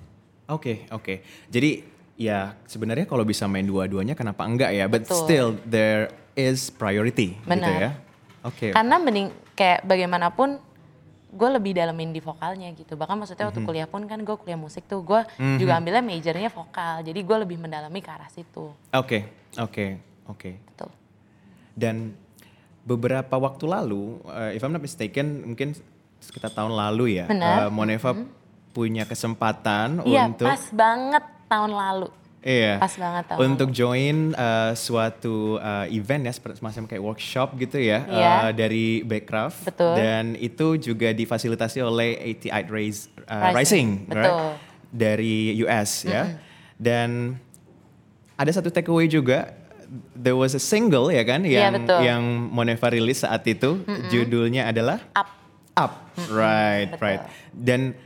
Oke, 0.49 0.89
oke. 0.95 1.21
Jadi 1.53 1.98
ya 2.19 2.59
sebenarnya 2.67 3.07
kalau 3.07 3.23
bisa 3.23 3.47
main 3.47 3.65
dua-duanya 3.65 4.19
kenapa 4.19 4.43
enggak 4.45 4.75
ya? 4.75 4.91
But 4.91 5.07
Betul. 5.07 5.19
still 5.23 5.49
there 5.65 6.11
is 6.35 6.69
priority 6.69 7.39
gitu 7.39 7.49
Benar. 7.49 7.79
ya. 7.79 7.91
Oke. 8.43 8.75
Karena 8.75 8.99
mending 8.99 9.31
kayak 9.55 9.87
bagaimanapun 9.87 10.59
gue 11.29 11.49
lebih 11.55 11.79
dalemin 11.79 12.11
di 12.11 12.19
vokalnya 12.19 12.69
gitu. 12.75 12.99
Bahkan 12.99 13.15
maksudnya 13.15 13.49
waktu 13.49 13.63
kuliah 13.63 13.87
pun 13.87 14.03
kan 14.11 14.19
gue 14.19 14.37
kuliah 14.37 14.59
musik 14.59 14.85
tuh 14.91 15.01
gue 15.07 15.21
juga 15.61 15.79
ambilnya 15.79 16.03
majornya 16.03 16.51
vokal. 16.51 17.07
Jadi 17.07 17.21
gue 17.23 17.37
lebih 17.47 17.57
mendalami 17.63 18.03
ke 18.03 18.11
arah 18.11 18.29
situ. 18.33 18.75
Oke, 18.91 19.31
oke, 19.55 19.87
oke. 20.27 20.51
Betul. 20.75 20.91
Dan 21.79 22.17
beberapa 22.83 23.37
waktu 23.37 23.69
lalu, 23.69 24.19
uh, 24.27 24.51
if 24.51 24.65
I'm 24.65 24.73
not 24.73 24.83
mistaken, 24.83 25.55
mungkin 25.55 25.77
sekitar 26.19 26.51
tahun 26.51 26.75
lalu 26.75 27.21
ya, 27.23 27.29
Benar. 27.29 27.69
uh, 27.69 27.71
Moneva 27.71 28.17
punya 28.73 29.05
kesempatan 29.05 30.03
Iya 30.07 30.33
untuk 30.33 30.49
pas 30.49 30.65
banget 30.73 31.25
tahun 31.49 31.73
lalu. 31.73 32.09
Iya. 32.39 32.79
Pas 32.79 32.95
banget 32.95 33.25
tahun 33.29 33.39
Untuk 33.45 33.69
join 33.75 34.17
uh, 34.33 34.71
suatu 34.73 35.59
uh, 35.59 35.91
event 35.91 36.23
ya, 36.23 36.33
seperti 36.33 36.63
semacam 36.63 36.85
kayak 36.87 37.03
workshop 37.03 37.49
gitu 37.59 37.83
ya, 37.83 38.07
Iya. 38.07 38.31
uh, 38.47 38.53
dari 38.55 39.03
Backcraft. 39.03 39.67
Betul. 39.67 39.93
Dan 39.99 40.39
itu 40.39 40.79
juga 40.79 41.11
difasilitasi 41.11 41.83
oleh 41.83 42.15
88 42.39 42.71
Race, 42.71 43.11
uh, 43.27 43.51
Rising, 43.51 43.57
Rising, 43.59 43.89
betul. 44.07 44.23
right? 44.23 44.57
Dari 44.89 45.37
US 45.61 46.07
ya. 46.07 46.39
Dan 46.79 47.37
ada 48.39 48.51
satu 48.55 48.71
takeaway 48.71 49.11
juga, 49.11 49.51
there 50.15 50.39
was 50.39 50.55
a 50.55 50.63
single 50.63 51.11
ya 51.11 51.27
kan, 51.27 51.43
Iya, 51.43 51.69
yang 51.69 51.75
betul. 51.75 52.01
yang 52.07 52.23
Moneva 52.49 52.87
rilis 52.87 53.27
saat 53.27 53.43
itu, 53.51 53.83
judulnya 54.09 54.71
adalah 54.71 55.03
Up. 55.11 55.27
Up, 55.75 55.93
right, 56.31 56.87
betul. 56.91 57.03
right. 57.03 57.23
Dan 57.51 57.99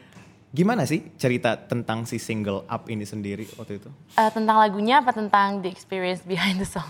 gimana 0.52 0.84
sih 0.84 1.00
cerita 1.16 1.56
tentang 1.56 2.04
si 2.04 2.20
single 2.20 2.68
Up 2.68 2.84
ini 2.92 3.08
sendiri 3.08 3.48
waktu 3.56 3.80
itu? 3.80 3.88
Eh, 4.20 4.30
tentang 4.30 4.60
lagunya 4.60 5.00
apa 5.00 5.10
tentang 5.16 5.64
the 5.64 5.72
experience 5.72 6.20
behind 6.22 6.60
the 6.60 6.68
song? 6.68 6.86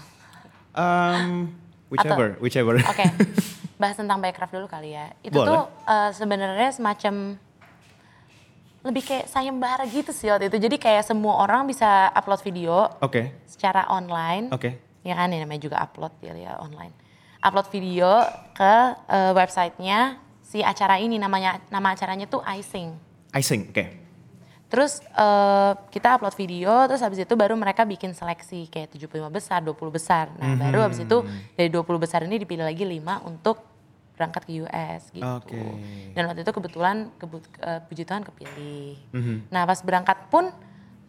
Um, 0.74 1.54
whichever, 1.86 2.34
whichever. 2.42 2.74
Oke, 2.82 3.06
bahas 3.80 3.94
tentang 3.94 4.18
Backcraft 4.18 4.52
dulu 4.58 4.66
kali 4.66 4.98
ya. 4.98 5.14
Itu 5.22 5.38
Boleh. 5.38 5.48
tuh 5.48 5.62
eh, 5.86 6.10
sebenarnya 6.10 6.70
semacam 6.74 7.38
lebih 8.82 9.02
kayak 9.06 9.30
sayembara 9.30 9.86
gitu 9.86 10.10
sih 10.10 10.26
waktu 10.26 10.50
itu. 10.50 10.58
Jadi 10.58 10.76
kayak 10.82 11.06
semua 11.06 11.38
orang 11.38 11.70
bisa 11.70 12.10
upload 12.18 12.42
video 12.42 12.90
Oke, 12.98 13.30
secara 13.46 13.86
online. 13.86 14.50
oke. 14.50 14.70
Ya 15.06 15.14
kan, 15.18 15.30
ya 15.30 15.42
namanya 15.42 15.62
juga 15.62 15.78
upload 15.82 16.14
ya, 16.18 16.34
ya 16.34 16.52
online. 16.58 16.90
Upload 17.42 17.70
video 17.70 18.26
ke 18.58 18.74
eh, 19.06 19.32
websitenya 19.38 20.18
si 20.42 20.66
acara 20.66 20.98
ini 20.98 21.14
namanya 21.22 21.62
nama 21.70 21.94
acaranya 21.94 22.26
tuh 22.26 22.42
Icing. 22.42 23.11
Icing, 23.32 23.72
oke. 23.72 23.84
Terus 24.72 25.04
eh, 25.04 25.72
kita 25.92 26.16
upload 26.16 26.32
video, 26.32 26.72
terus 26.88 27.04
habis 27.04 27.20
itu 27.20 27.34
baru 27.36 27.52
mereka 27.60 27.84
bikin 27.84 28.16
seleksi 28.16 28.72
kayak 28.72 28.96
75 28.96 29.28
besar, 29.28 29.60
20 29.60 29.76
besar. 29.92 30.32
Nah 30.40 30.56
baru 30.56 30.88
habis 30.88 31.04
itu 31.04 31.20
dari 31.52 31.68
20 31.68 31.84
besar 32.00 32.24
ini 32.24 32.40
dipilih 32.40 32.64
lagi 32.64 32.80
5 32.88 33.28
untuk 33.28 33.60
berangkat 34.16 34.48
ke 34.48 34.64
US 34.64 35.12
gitu. 35.12 35.28
Oke. 35.28 35.60
Dan 36.16 36.24
waktu 36.24 36.40
itu 36.40 36.52
kebetulan 36.56 37.12
kebut, 37.20 37.44
eh, 37.60 37.80
puji 37.84 38.08
Tuhan 38.08 38.24
kepilih. 38.24 38.96
Mhm. 39.12 39.36
Nah 39.52 39.68
pas 39.68 39.76
berangkat 39.84 40.18
pun 40.32 40.48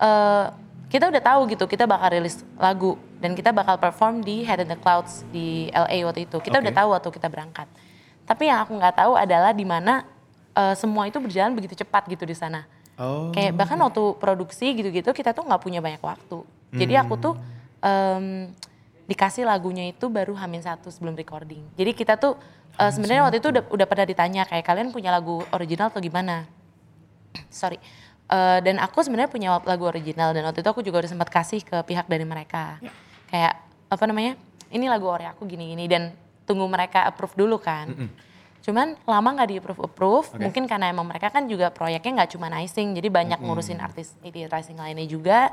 eh, 0.03 0.47
kita 0.91 1.07
udah 1.07 1.23
tahu 1.23 1.47
gitu 1.49 1.63
kita 1.65 1.87
bakal 1.87 2.13
rilis 2.13 2.43
lagu 2.59 2.99
Dan 3.23 3.39
kita 3.39 3.55
bakal 3.55 3.79
perform 3.79 4.19
di 4.19 4.43
Head 4.43 4.67
in 4.67 4.69
the 4.69 4.75
Clouds 4.75 5.23
di 5.31 5.71
LA 5.71 6.03
waktu 6.03 6.27
itu. 6.27 6.43
Kita 6.43 6.59
Oke. 6.59 6.67
udah 6.67 6.73
tahu 6.75 6.87
waktu 6.91 7.09
kita 7.15 7.31
berangkat. 7.31 7.71
Tapi 8.27 8.51
yang 8.51 8.67
aku 8.67 8.75
nggak 8.75 8.99
tahu 8.99 9.15
adalah 9.15 9.55
di 9.55 9.63
mana 9.63 10.03
eh, 10.53 10.75
semua 10.77 11.09
itu 11.09 11.17
berjalan 11.17 11.53
begitu 11.57 11.73
cepat 11.77 12.05
gitu 12.09 12.23
di 12.23 12.37
sana. 12.37 12.65
Oh. 12.97 13.33
Kayak 13.33 13.57
bahkan 13.57 13.77
waktu 13.81 14.17
produksi 14.21 14.69
gitu-gitu 14.77 15.09
kita 15.13 15.33
tuh 15.33 15.45
nggak 15.45 15.61
punya 15.61 15.81
banyak 15.81 16.01
waktu. 16.01 16.45
Jadi 16.73 16.93
aku 16.97 17.13
tuh 17.21 17.33
em, 17.85 18.49
dikasih 19.05 19.45
lagunya 19.45 19.85
itu 19.93 20.09
baru 20.09 20.33
hamin 20.33 20.65
satu 20.65 20.89
sebelum 20.89 21.13
recording. 21.13 21.61
Jadi 21.77 21.91
kita 21.93 22.17
tuh 22.17 22.37
eh, 22.77 22.91
sebenarnya 22.93 23.29
waktu 23.29 23.37
itu 23.41 23.47
udah 23.53 23.63
udah 23.69 23.87
pada 23.89 24.03
ditanya 24.05 24.45
kayak 24.45 24.65
kalian 24.65 24.89
punya 24.89 25.13
lagu 25.13 25.45
original 25.53 25.93
atau 25.93 26.01
gimana? 26.01 26.49
Sorry. 27.53 27.77
Eh, 28.29 28.59
dan 28.65 28.81
aku 28.81 29.05
sebenarnya 29.05 29.29
punya 29.29 29.49
lagu 29.61 29.85
original 29.85 30.33
dan 30.33 30.45
waktu 30.49 30.65
itu 30.65 30.69
aku 30.69 30.81
juga 30.81 31.05
udah 31.05 31.11
sempat 31.13 31.29
kasih 31.29 31.61
ke 31.61 31.77
pihak 31.85 32.09
dari 32.09 32.25
mereka. 32.25 32.81
Kayak 33.29 33.61
apa 33.89 34.03
namanya? 34.09 34.33
Ini 34.73 34.89
lagu 34.89 35.05
ori 35.05 35.29
aku 35.29 35.45
gini-gini 35.45 35.85
dan 35.85 36.09
tunggu 36.49 36.65
mereka 36.65 37.05
approve 37.05 37.37
dulu 37.37 37.61
kan. 37.61 37.93
Cuman 38.63 38.95
lama 39.03 39.29
nggak 39.35 39.49
di 39.51 39.55
approve 39.59 39.81
approve, 39.83 40.27
Oke. 40.31 40.39
mungkin 40.39 40.63
karena 40.71 40.87
emang 40.87 41.03
mereka 41.03 41.27
kan 41.27 41.43
juga 41.51 41.67
proyeknya 41.67 42.23
nggak 42.23 42.31
cuma 42.31 42.47
Nicing, 42.47 42.95
jadi 42.95 43.11
banyak 43.11 43.39
ngurusin 43.43 43.83
artis 43.83 44.15
Rising 44.23 44.79
lainnya 44.79 45.03
juga. 45.03 45.51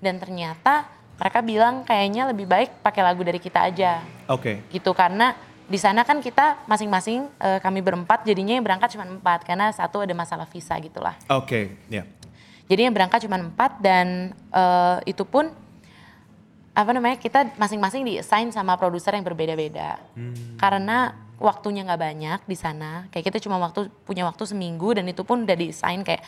Dan 0.00 0.20
ternyata 0.20 0.88
mereka 1.20 1.40
bilang 1.44 1.84
kayaknya 1.84 2.32
lebih 2.32 2.48
baik 2.48 2.80
pakai 2.80 3.04
lagu 3.04 3.20
dari 3.20 3.36
kita 3.36 3.68
aja 3.68 4.00
Oke. 4.24 4.64
gitu 4.72 4.96
karena 4.96 5.36
di 5.68 5.76
sana 5.76 6.00
kan 6.02 6.18
kita 6.24 6.64
masing-masing 6.64 7.28
eh, 7.36 7.60
kami 7.60 7.84
berempat 7.84 8.24
jadinya 8.24 8.56
yang 8.56 8.64
berangkat 8.64 8.96
cuma 8.96 9.04
empat 9.04 9.44
karena 9.44 9.68
satu 9.70 10.00
ada 10.00 10.16
masalah 10.16 10.48
visa 10.48 10.74
gitulah. 10.80 11.14
Oke, 11.28 11.76
ya. 11.92 12.08
Jadi 12.66 12.80
yang 12.88 12.94
berangkat 12.96 13.28
cuma 13.28 13.36
empat 13.36 13.78
dan 13.84 14.32
eh, 14.32 14.98
itu 15.12 15.22
pun 15.28 15.52
apa 16.70 16.90
namanya 16.96 17.20
kita 17.20 17.52
masing-masing 17.60 18.02
di 18.06 18.16
assign 18.16 18.48
sama 18.54 18.78
produser 18.78 19.12
yang 19.12 19.26
berbeda-beda 19.26 19.98
karena 20.56 21.12
waktunya 21.40 21.82
nggak 21.88 22.00
banyak 22.00 22.40
di 22.44 22.56
sana 22.56 23.08
kayak 23.08 23.32
kita 23.32 23.38
cuma 23.40 23.56
waktu 23.56 23.88
punya 24.04 24.28
waktu 24.28 24.44
seminggu 24.44 24.92
dan 24.92 25.08
itu 25.08 25.24
pun 25.24 25.48
udah 25.48 25.56
di 25.56 25.72
assign 25.72 26.04
kayak 26.04 26.20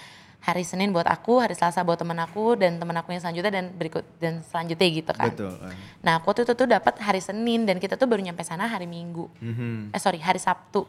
hari 0.42 0.66
Senin 0.66 0.90
buat 0.90 1.07
aku 1.07 1.38
hari 1.38 1.54
Selasa 1.54 1.87
buat 1.87 2.00
teman 2.00 2.19
aku 2.19 2.59
dan 2.59 2.81
teman 2.83 2.97
aku 2.99 3.14
yang 3.14 3.23
selanjutnya 3.23 3.52
dan 3.62 3.64
berikut 3.71 4.02
dan 4.19 4.42
selanjutnya 4.42 4.88
gitu 4.90 5.12
kan 5.14 5.31
Betul. 5.31 5.54
Nah, 6.02 6.19
aku 6.19 6.35
waktu 6.35 6.42
itu 6.42 6.54
tuh 6.59 6.66
dapat 6.66 6.99
hari 6.99 7.23
Senin 7.23 7.62
dan 7.62 7.78
kita 7.78 7.95
tuh 7.95 8.11
baru 8.11 8.19
nyampe 8.19 8.42
sana 8.42 8.66
hari 8.66 8.90
Minggu. 8.90 9.31
Mhm. 9.38 9.95
Eh 9.95 10.00
sorry, 10.02 10.19
hari 10.19 10.42
Sabtu. 10.42 10.83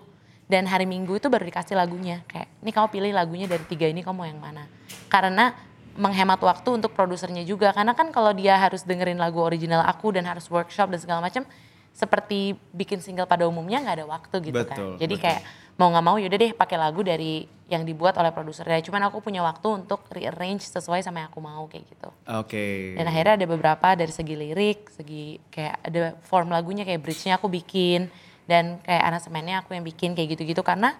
Dan 0.50 0.66
hari 0.68 0.90
Minggu 0.90 1.22
itu 1.22 1.30
baru 1.30 1.46
dikasih 1.46 1.78
lagunya. 1.78 2.26
Kayak, 2.28 2.50
ini 2.66 2.72
kamu 2.74 2.88
pilih 2.92 3.12
lagunya 3.14 3.46
dari 3.48 3.64
tiga 3.70 3.86
ini 3.88 4.02
kamu 4.02 4.16
mau 4.18 4.28
yang 4.28 4.42
mana. 4.42 4.66
Karena 5.08 5.54
menghemat 5.94 6.42
waktu 6.42 6.82
untuk 6.82 6.92
produsernya 6.98 7.46
juga. 7.46 7.72
Karena 7.72 7.94
kan 7.94 8.10
kalau 8.10 8.34
dia 8.34 8.58
harus 8.58 8.82
dengerin 8.84 9.22
lagu 9.22 9.40
original 9.40 9.86
aku 9.86 10.12
dan 10.18 10.26
harus 10.26 10.50
workshop 10.50 10.90
dan 10.90 11.00
segala 11.00 11.22
macam, 11.22 11.46
seperti 11.94 12.58
bikin 12.74 13.00
single 13.00 13.30
pada 13.30 13.46
umumnya 13.46 13.78
nggak 13.78 13.96
ada 14.02 14.08
waktu 14.10 14.36
gitu 14.50 14.58
Betul, 14.66 14.98
kan. 14.98 15.00
Jadi 15.00 15.16
betul. 15.16 15.26
kayak 15.30 15.42
mau 15.78 15.90
nggak 15.90 16.06
mau 16.06 16.18
yaudah 16.18 16.40
deh 16.42 16.52
pakai 16.54 16.78
lagu 16.78 17.02
dari 17.06 17.46
yang 17.70 17.86
dibuat 17.86 18.18
oleh 18.18 18.34
produsernya. 18.34 18.82
Cuman 18.82 19.10
aku 19.10 19.22
punya 19.22 19.46
waktu 19.46 19.66
untuk 19.86 20.06
rearrange 20.10 20.66
sesuai 20.66 21.06
sama 21.06 21.26
yang 21.26 21.30
aku 21.30 21.42
mau 21.42 21.66
kayak 21.70 21.86
gitu. 21.90 22.10
Oke. 22.34 22.98
Dan 22.98 23.06
akhirnya 23.10 23.34
ada 23.42 23.48
beberapa 23.50 23.88
dari 23.94 24.10
segi 24.10 24.34
lirik, 24.34 24.90
segi 24.90 25.38
kayak 25.54 25.76
ada 25.86 26.18
form 26.26 26.50
lagunya 26.50 26.82
kayak 26.82 27.02
bridge-nya 27.02 27.38
aku 27.38 27.50
bikin 27.50 28.10
dan 28.50 28.82
kayak 28.82 29.04
aransemennya 29.14 29.62
aku 29.62 29.78
yang 29.78 29.86
bikin 29.86 30.18
kayak 30.18 30.34
gitu-gitu 30.38 30.62
karena 30.66 30.98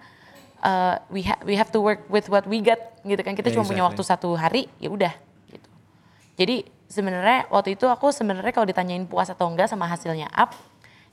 uh, 0.64 0.96
we 1.12 1.22
ha- 1.26 1.42
we 1.44 1.54
have 1.54 1.68
to 1.70 1.78
work 1.82 2.06
with 2.08 2.26
what 2.32 2.46
we 2.46 2.62
got 2.62 2.80
gitu 3.02 3.20
kan. 3.20 3.34
Kita 3.34 3.50
cuma 3.50 3.66
punya 3.66 3.82
Exactly. 3.82 3.90
waktu 3.94 4.02
satu 4.02 4.28
hari, 4.34 4.62
ya 4.78 4.88
udah 4.90 5.12
gitu. 5.50 5.70
Jadi 6.38 6.66
sebenarnya 6.86 7.46
waktu 7.50 7.74
itu 7.78 7.86
aku 7.86 8.10
sebenarnya 8.10 8.50
kalau 8.50 8.66
ditanyain 8.66 9.04
puas 9.06 9.30
atau 9.30 9.46
enggak 9.46 9.70
sama 9.70 9.86
hasilnya 9.86 10.30
up, 10.34 10.54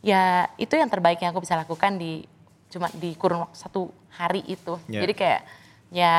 ya 0.01 0.50
itu 0.58 0.74
yang 0.74 0.89
terbaik 0.89 1.22
yang 1.22 1.31
aku 1.31 1.46
bisa 1.46 1.53
lakukan 1.58 1.98
di 1.98 2.25
cuma 2.74 2.89
di 2.98 3.13
kurun 3.13 3.46
waktu 3.46 3.58
satu 3.58 3.93
hari 4.13 4.41
itu. 4.50 4.77
Yeah. 4.89 5.05
Jadi 5.05 5.13
kayak 5.13 5.41
ya 5.93 6.13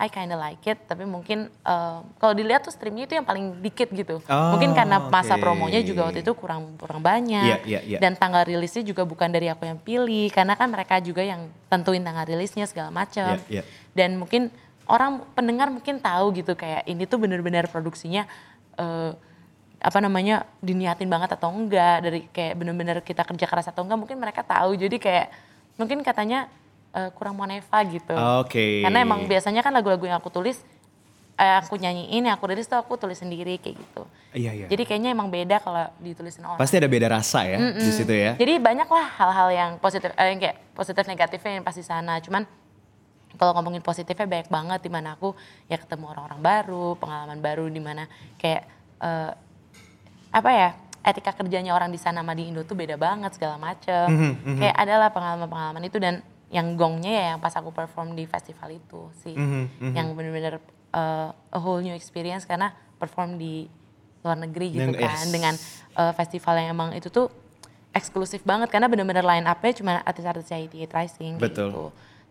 I 0.00 0.08
kinda 0.08 0.32
like 0.32 0.64
it, 0.64 0.88
tapi 0.88 1.04
mungkin 1.04 1.52
eh, 1.52 1.98
kalau 2.16 2.32
dilihat 2.32 2.64
tuh 2.64 2.72
streamnya 2.72 3.04
itu 3.04 3.20
yang 3.20 3.26
paling 3.28 3.60
dikit 3.60 3.92
gitu. 3.92 4.24
Oh, 4.24 4.56
mungkin 4.56 4.72
karena 4.72 4.96
masa 5.12 5.36
promonya 5.36 5.84
juga 5.84 6.08
waktu 6.08 6.24
itu 6.24 6.32
kurang 6.32 6.72
kurang 6.80 7.04
banyak. 7.04 7.60
Iya, 7.60 7.68
iya, 7.68 7.80
iya. 7.84 7.98
Dan 8.00 8.16
tanggal 8.16 8.48
rilisnya 8.48 8.80
juga 8.80 9.04
bukan 9.04 9.28
dari 9.28 9.52
aku 9.52 9.68
yang 9.68 9.76
pilih, 9.76 10.32
karena 10.32 10.56
kan 10.56 10.72
mereka 10.72 11.04
juga 11.04 11.20
yang 11.20 11.52
tentuin 11.68 12.00
tanggal 12.00 12.24
rilisnya 12.24 12.64
segala 12.64 12.88
macam. 12.88 13.36
Iya, 13.44 13.60
iya. 13.60 13.62
Dan 13.92 14.16
mungkin 14.16 14.48
orang 14.88 15.20
pendengar 15.36 15.68
mungkin 15.68 16.00
tahu 16.00 16.32
gitu 16.32 16.56
kayak 16.56 16.88
ini 16.88 17.04
tuh 17.04 17.20
bener-bener 17.20 17.68
produksinya 17.68 18.24
eh, 18.80 19.12
apa 19.80 19.98
namanya 19.98 20.44
diniatin 20.60 21.08
banget 21.08 21.32
atau 21.34 21.48
enggak 21.48 22.04
dari 22.04 22.20
kayak 22.28 22.52
bener-bener 22.54 23.00
kita 23.00 23.24
kerja 23.24 23.46
keras 23.48 23.66
atau 23.72 23.80
enggak 23.80 23.96
mungkin 23.96 24.16
mereka 24.20 24.44
tahu 24.44 24.76
jadi 24.76 24.96
kayak 25.00 25.26
mungkin 25.80 26.04
katanya 26.04 26.52
eh, 26.92 27.08
kurang 27.16 27.40
moneva 27.40 27.78
gitu 27.88 28.12
Oke. 28.44 28.84
karena 28.84 29.00
emang 29.00 29.24
biasanya 29.24 29.64
kan 29.64 29.72
lagu-lagu 29.72 30.04
yang 30.04 30.20
aku 30.20 30.28
tulis 30.28 30.60
eh, 31.40 31.56
aku 31.56 31.80
nyanyiin 31.80 32.28
yang 32.28 32.36
aku 32.36 32.52
rilis 32.52 32.68
tuh 32.68 32.76
aku 32.76 33.00
tulis 33.00 33.16
sendiri 33.16 33.56
kayak 33.56 33.80
gitu 33.80 34.04
Iya, 34.30 34.54
iya. 34.54 34.66
jadi 34.70 34.86
kayaknya 34.86 35.10
emang 35.10 35.26
beda 35.26 35.58
kalau 35.58 35.90
ditulisin 35.98 36.46
orang 36.46 36.60
Pasti 36.60 36.78
ada 36.78 36.86
beda 36.86 37.10
rasa 37.10 37.42
ya 37.48 37.58
di 37.74 37.90
situ 37.90 38.12
ya. 38.14 38.38
jadi 38.38 38.62
banyak 38.62 38.86
lah 38.86 39.06
hal-hal 39.18 39.48
yang 39.50 39.70
positif, 39.82 40.12
eh, 40.14 40.26
yang 40.30 40.38
kayak 40.38 40.56
positif 40.70 41.02
negatifnya 41.02 41.58
yang 41.58 41.66
pasti 41.66 41.82
sana. 41.82 42.22
Cuman 42.22 42.46
kalau 43.34 43.58
ngomongin 43.58 43.82
positifnya 43.82 44.30
banyak 44.30 44.46
banget 44.46 44.80
di 44.84 44.90
mana 44.92 45.18
aku 45.18 45.34
ya 45.66 45.82
ketemu 45.82 46.14
orang-orang 46.14 46.38
baru, 46.38 46.86
pengalaman 46.94 47.42
baru 47.42 47.66
di 47.66 47.82
mana 47.82 48.06
kayak 48.38 48.62
eh, 49.02 49.30
apa 50.30 50.50
ya 50.50 50.70
etika 51.00 51.32
kerjanya 51.32 51.72
orang 51.72 51.88
di 51.88 51.96
sana 51.96 52.20
sama 52.20 52.32
di 52.32 52.46
Indo 52.46 52.60
tuh 52.62 52.76
beda 52.76 52.94
banget 52.94 53.32
segala 53.34 53.56
macem. 53.56 54.04
Mhm, 54.06 54.60
Kayak 54.60 54.76
adalah 54.76 55.08
pengalaman-pengalaman 55.10 55.82
itu 55.82 55.96
dan 55.96 56.20
yang 56.50 56.74
gongnya 56.74 57.10
ya 57.10 57.24
yang 57.32 57.38
pas 57.38 57.54
aku 57.54 57.70
perform 57.70 58.12
di 58.12 58.26
festival 58.26 58.68
itu 58.70 59.08
sih, 59.16 59.32
Mhm, 59.32 59.94
yang 59.94 60.12
bener-bener 60.12 60.58
eh, 60.90 61.28
a 61.30 61.58
whole 61.58 61.78
new 61.78 61.94
experience 61.94 62.42
karena 62.42 62.70
perform 62.98 63.38
di 63.38 63.64
luar 64.20 64.36
negeri 64.36 64.74
gitu 64.74 64.90
Dan- 64.90 64.98
kan 64.98 65.16
yes. 65.16 65.30
dengan 65.30 65.54
eh, 65.90 66.12
festival 66.12 66.54
yang 66.56 66.68
emang 66.70 66.90
itu 66.92 67.08
tuh 67.08 67.30
eksklusif 67.90 68.42
banget 68.42 68.68
karena 68.68 68.86
bener-bener 68.86 69.22
line 69.22 69.42
up-nya 69.44 69.72
cuma 69.72 69.98
artis-artis 70.00 70.46
IT 70.48 70.86
Rising 70.86 71.38
kayak 71.38 71.42
Betul. 71.42 71.68
gitu. 71.70 71.84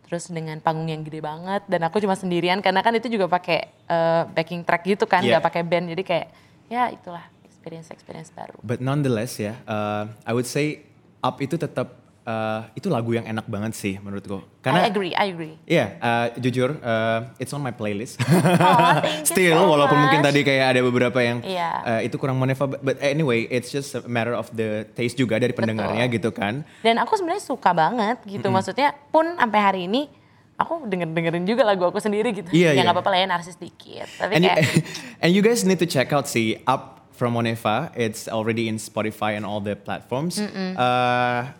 Terus 0.05 0.23
dengan 0.27 0.57
panggung 0.59 0.87
yang 0.87 1.01
gede 1.01 1.19
banget 1.19 1.63
dan 1.65 1.81
aku 1.83 1.99
cuma 1.99 2.13
sendirian 2.13 2.59
karena 2.59 2.79
kan 2.79 2.93
itu 2.93 3.07
juga 3.07 3.25
pakai 3.25 3.59
eh, 3.65 4.23
backing 4.29 4.61
track 4.61 4.83
gitu 4.85 5.03
kan, 5.03 5.19
Yeah. 5.21 5.37
nggak 5.37 5.45
pakai 5.47 5.61
band. 5.63 5.89
Jadi 5.89 6.03
kayak 6.03 6.27
ya 6.67 6.91
itulah 6.91 7.23
experience-experience 7.59 8.31
baru. 8.31 8.55
But 8.63 8.79
nonetheless 8.79 9.35
ya, 9.35 9.59
uh, 9.67 10.07
I 10.23 10.31
would 10.31 10.47
say 10.47 10.87
Up 11.19 11.43
itu 11.43 11.59
tetap 11.59 11.99
uh, 12.23 12.61
itu 12.71 12.87
lagu 12.87 13.11
yang 13.11 13.27
enak 13.27 13.43
banget 13.51 13.75
sih 13.75 13.99
menurutku. 13.99 14.39
I 14.63 14.87
agree, 14.87 15.11
I 15.11 15.35
agree. 15.35 15.55
Iya, 15.67 15.99
uh, 15.99 16.25
jujur, 16.39 16.79
uh, 16.79 17.27
it's 17.35 17.51
on 17.51 17.59
my 17.59 17.75
playlist. 17.75 18.23
Oh, 18.23 19.03
thank 19.03 19.27
you 19.27 19.27
Still, 19.35 19.59
so 19.59 19.67
walaupun 19.67 19.99
mungkin 19.99 20.23
tadi 20.23 20.47
kayak 20.47 20.75
ada 20.75 20.79
beberapa 20.79 21.19
yang 21.19 21.43
Iya. 21.43 21.69
uh, 21.83 22.01
itu 22.07 22.15
kurang 22.15 22.39
moneva, 22.39 22.71
but, 22.71 22.95
anyway, 23.03 23.51
it's 23.51 23.67
just 23.67 23.99
a 23.99 24.01
matter 24.07 24.31
of 24.31 24.47
the 24.55 24.87
taste 24.95 25.19
juga 25.19 25.35
dari 25.43 25.51
pendengarnya 25.51 26.07
gitu 26.07 26.31
kan. 26.31 26.63
Dan 26.79 27.03
aku 27.03 27.19
sebenarnya 27.19 27.43
suka 27.43 27.75
banget 27.75 28.23
gitu. 28.23 28.47
Maksudnya 28.47 28.95
pun 29.11 29.35
sampai 29.35 29.59
hari 29.59 29.81
ini 29.91 30.07
aku 30.59 30.87
denger 30.87 31.07
dengerin 31.15 31.43
juga 31.47 31.63
lagu 31.63 31.87
aku 31.87 32.03
sendiri 32.03 32.35
gitu. 32.35 32.51
Iya, 32.51 32.75
ya 32.75 32.79
iya. 32.79 32.81
nggak 32.83 32.95
apa-apa 32.99 33.11
lah 33.15 33.19
ya 33.23 33.27
narsis 33.31 33.55
dikit. 33.55 34.07
Tapi 34.19 34.39
And 34.39 34.43
you, 34.43 34.51
kayak 34.51 34.63
and 35.23 35.31
you 35.31 35.41
guys 35.43 35.63
need 35.63 35.79
to 35.79 35.87
check 35.87 36.11
out 36.11 36.27
si 36.27 36.59
Up 36.67 36.98
from 37.19 37.35
Moneva. 37.35 37.91
It's 37.99 38.31
already 38.31 38.71
in 38.71 38.79
Spotify 38.79 39.35
and 39.35 39.43
all 39.43 39.59
the 39.59 39.75
platforms. 39.75 40.39
Uh, 40.39 41.51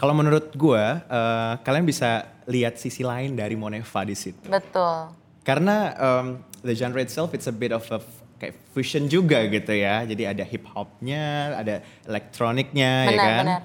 kalau 0.00 0.16
menurut 0.16 0.56
gua, 0.56 1.04
uh, 1.04 1.52
kalian 1.60 1.84
bisa 1.84 2.24
lihat 2.48 2.80
sisi 2.80 3.04
lain 3.04 3.36
dari 3.36 3.52
Moneva 3.52 4.00
di 4.08 4.16
situ. 4.16 4.48
betul. 4.48 5.12
Karena 5.44 5.92
um, 6.00 6.40
the 6.64 6.72
genre 6.72 7.00
itself 7.04 7.36
it's 7.36 7.48
a 7.48 7.52
bit 7.52 7.76
of 7.76 7.84
a 7.92 8.00
kayak 8.40 8.56
fusion 8.72 9.10
juga 9.10 9.44
gitu 9.50 9.76
ya. 9.76 10.06
Jadi 10.08 10.24
ada 10.24 10.44
hip 10.46 10.64
hopnya, 10.72 11.52
ada 11.58 11.84
elektroniknya 12.08 12.92
ya 13.12 13.18
kan. 13.18 13.44
benar. 13.44 13.62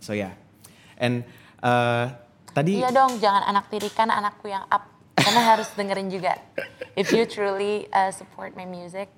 So 0.00 0.16
ya. 0.16 0.32
Yeah. 0.32 0.32
And 0.96 1.14
uh, 1.60 2.14
tadi 2.56 2.80
Iya 2.80 2.94
dong, 2.94 3.20
jangan 3.20 3.44
anak 3.44 3.68
tirikan 3.68 4.08
anakku 4.08 4.48
yang 4.48 4.64
up. 4.72 4.88
Karena 5.16 5.40
harus 5.56 5.72
dengerin 5.72 6.12
juga. 6.12 6.36
If 6.92 7.08
you 7.10 7.24
truly 7.24 7.88
uh, 7.90 8.12
support 8.12 8.52
my 8.52 8.68
music, 8.68 9.08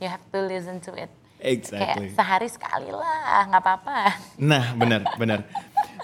you 0.00 0.08
have 0.08 0.24
to 0.32 0.40
listen 0.42 0.80
to 0.80 0.92
it. 0.96 1.12
Exactly. 1.40 2.12
Kayak 2.12 2.16
sehari 2.16 2.48
sekali 2.52 2.90
lah, 2.92 3.48
nggak 3.48 3.62
apa-apa. 3.64 3.96
Nah, 4.36 4.76
benar, 4.76 5.08
benar. 5.16 5.40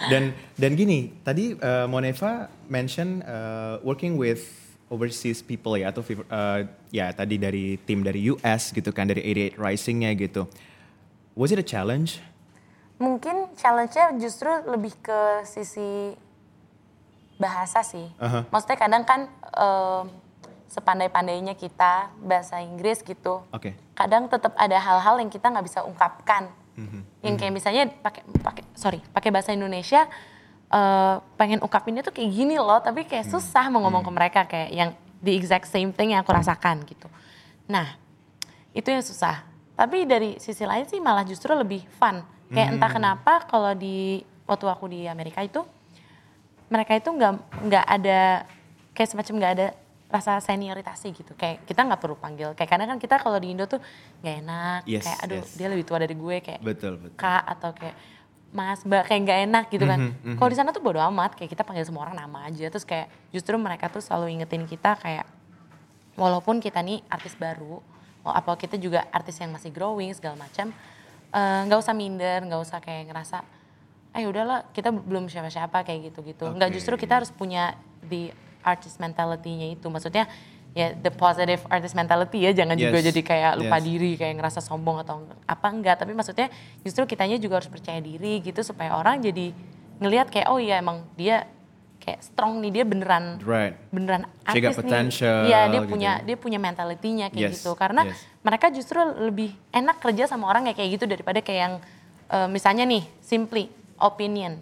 Dan 0.08 0.32
dan 0.56 0.72
gini, 0.76 1.12
tadi 1.24 1.56
uh, 1.56 1.84
Moneva 1.88 2.48
mention 2.68 3.20
uh, 3.24 3.80
working 3.84 4.16
with 4.16 4.44
overseas 4.88 5.42
people 5.42 5.74
ya 5.74 5.90
atau 5.90 6.00
uh, 6.30 6.62
ya 6.94 7.10
tadi 7.10 7.36
dari 7.36 7.76
tim 7.84 8.06
dari 8.06 8.30
US 8.32 8.70
gitu 8.70 8.94
kan 8.94 9.10
dari 9.10 9.24
88 9.24 9.60
Rising-nya 9.60 10.10
gitu. 10.16 10.48
Was 11.36 11.52
it 11.52 11.60
a 11.60 11.66
challenge? 11.66 12.20
Mungkin 12.96 13.52
challenge-nya 13.60 14.16
justru 14.16 14.48
lebih 14.64 14.96
ke 15.04 15.44
sisi 15.44 16.16
bahasa 17.36 17.84
sih. 17.84 18.08
Aha. 18.16 18.48
Maksudnya 18.48 18.78
kadang 18.80 19.04
kan 19.04 19.28
em, 19.52 20.04
sepandai-pandainya 20.66 21.54
kita 21.54 22.10
bahasa 22.22 22.58
Inggris 22.60 23.00
gitu. 23.02 23.42
Oke. 23.54 23.74
kadang 23.96 24.28
tetap 24.28 24.52
ada 24.60 24.76
hal-hal 24.76 25.16
yang 25.22 25.32
kita 25.32 25.48
nggak 25.48 25.66
bisa 25.66 25.80
ungkapkan. 25.86 26.52
Yang 27.24 27.34
kayak 27.40 27.52
misalnya 27.56 27.88
pakai 27.88 28.20
pakai 28.44 28.62
sorry 28.76 29.00
pakai 29.08 29.32
bahasa 29.32 29.56
Indonesia 29.56 30.04
eh, 30.68 31.14
pengen 31.40 31.64
ungkapinnya 31.64 32.04
tuh 32.04 32.12
kayak 32.12 32.28
gini 32.28 32.60
loh 32.60 32.76
tapi 32.84 33.08
kayak 33.08 33.24
susah 33.24 33.72
mau 33.72 33.80
ngomong 33.88 34.04
ke 34.04 34.12
mereka 34.12 34.40
kayak 34.44 34.70
yang 34.76 34.90
the 35.24 35.32
exact 35.32 35.64
same 35.72 35.96
thing 35.96 36.12
yang 36.12 36.20
aku 36.20 36.36
rasakan 36.36 36.84
gitu. 36.84 37.08
Nah 37.72 37.96
itu 38.76 38.92
yang 38.92 39.00
susah. 39.00 39.48
Tapi 39.72 40.04
dari 40.04 40.36
sisi 40.36 40.68
lain 40.68 40.84
sih 40.84 41.00
malah 41.00 41.24
justru 41.24 41.52
lebih 41.56 41.88
fun. 41.96 42.20
Kayak 42.52 42.76
entah 42.76 42.90
kenapa 42.92 43.32
kalau 43.48 43.72
di 43.72 44.20
waktu 44.46 44.66
aku 44.68 44.86
di 44.86 45.08
Amerika 45.08 45.42
itu 45.42 45.64
mereka 46.68 46.92
itu 46.94 47.08
nggak 47.10 47.32
nggak 47.66 47.86
ada 47.86 48.46
kayak 48.94 49.08
semacam 49.10 49.34
nggak 49.38 49.52
ada 49.58 49.66
rasa 50.06 50.38
senioritasnya 50.38 51.10
gitu. 51.10 51.32
Kayak 51.34 51.66
kita 51.66 51.82
nggak 51.82 52.00
perlu 52.00 52.16
panggil. 52.18 52.54
Kayak 52.54 52.70
kadang 52.78 52.88
kan 52.94 52.98
kita 53.02 53.18
kalau 53.18 53.38
di 53.42 53.50
Indo 53.54 53.66
tuh 53.66 53.82
nggak 54.22 54.36
enak. 54.46 54.80
Yes, 54.86 55.02
kayak 55.02 55.18
aduh 55.26 55.42
yes. 55.42 55.54
dia 55.58 55.66
lebih 55.66 55.84
tua 55.86 55.98
dari 55.98 56.14
gue 56.14 56.36
kayak 56.42 56.60
Betul, 56.62 56.98
betul. 57.02 57.18
kak 57.18 57.42
atau 57.42 57.70
kayak 57.74 57.96
mas 58.54 58.80
mbak 58.86 59.04
kayak 59.10 59.20
nggak 59.26 59.40
enak 59.50 59.64
gitu 59.68 59.84
kan. 59.84 60.00
Mhm, 60.00 60.36
kalau 60.38 60.48
di 60.50 60.56
sana 60.56 60.70
tuh 60.70 60.82
bodo 60.82 61.02
amat. 61.02 61.34
Kayak 61.34 61.58
kita 61.58 61.62
panggil 61.66 61.84
semua 61.84 62.06
orang 62.06 62.16
nama 62.16 62.46
aja. 62.46 62.66
Terus 62.70 62.86
kayak 62.86 63.10
justru 63.34 63.58
mereka 63.58 63.90
tuh 63.90 64.00
selalu 64.00 64.38
ingetin 64.38 64.64
kita 64.64 64.94
kayak 64.96 65.26
walaupun 66.16 66.62
kita 66.62 66.80
nih 66.80 67.02
artis 67.12 67.36
baru 67.36 67.82
oh, 68.24 68.34
apa 68.34 68.56
kita 68.56 68.80
juga 68.80 69.04
artis 69.12 69.36
yang 69.38 69.52
masih 69.52 69.70
growing 69.70 70.10
segala 70.16 70.34
macam 70.40 70.72
eh, 71.30 71.60
nggak 71.68 71.78
usah 71.78 71.94
minder 71.94 72.40
nggak 72.48 72.60
usah 72.64 72.78
kayak 72.80 73.12
ngerasa 73.12 73.44
eh 74.16 74.24
udahlah 74.24 74.64
kita 74.72 74.88
belum 74.88 75.28
siapa-siapa 75.28 75.84
kayak 75.84 76.08
gitu-gitu. 76.08 76.48
Nggak 76.48 76.72
Oke. 76.72 76.76
justru 76.80 76.94
kita 76.96 77.20
harus 77.20 77.28
punya 77.28 77.76
the 78.00 78.32
artist 78.66 78.98
mentality-nya 78.98 79.78
itu 79.78 79.86
maksudnya 79.86 80.26
ya 80.76 80.92
the 80.92 81.08
positive 81.08 81.62
artist 81.72 81.96
mentality 81.96 82.44
ya 82.44 82.52
jangan 82.52 82.76
juga 82.76 83.00
Yes, 83.00 83.06
jadi 83.08 83.20
kayak 83.24 83.52
lupa 83.64 83.76
yes. 83.80 83.84
diri 83.88 84.10
kayak 84.20 84.34
ngerasa 84.36 84.60
sombong 84.60 85.00
atau 85.00 85.24
apa 85.48 85.66
enggak 85.72 86.04
tapi 86.04 86.12
maksudnya 86.12 86.52
justru 86.84 87.08
kitanya 87.08 87.40
juga 87.40 87.62
harus 87.62 87.70
percaya 87.72 87.96
diri 88.02 88.44
gitu 88.44 88.60
supaya 88.60 88.92
orang 88.92 89.24
jadi 89.24 89.56
ngelihat 90.04 90.28
kayak 90.28 90.52
oh 90.52 90.60
iya 90.60 90.84
emang 90.84 91.00
dia 91.16 91.48
kayak 91.96 92.20
strong 92.20 92.60
nih 92.60 92.70
dia 92.70 92.84
beneran 92.84 93.40
Right. 93.40 93.74
beneran 93.88 94.28
artis 94.46 94.78
nih. 94.78 95.48
Iya, 95.48 95.60
dia 95.72 95.80
gitu. 95.82 95.90
punya 95.90 96.12
dia 96.22 96.36
punya 96.36 96.58
mentalitinya 96.60 97.26
kayak 97.32 97.50
Yes, 97.50 97.54
gitu. 97.58 97.72
Karena 97.74 98.06
yes. 98.06 98.20
mereka 98.44 98.70
justru 98.70 99.00
lebih 99.00 99.50
enak 99.72 99.98
kerja 99.98 100.28
sama 100.30 100.46
orang 100.46 100.68
kayak 100.70 100.76
kayak 100.78 100.90
gitu 100.92 101.04
daripada 101.08 101.40
kayak 101.42 101.60
yang 101.66 101.74
eh, 102.30 102.48
misalnya 102.52 102.84
nih 102.84 103.02
simply 103.24 103.72
opinion. 103.98 104.60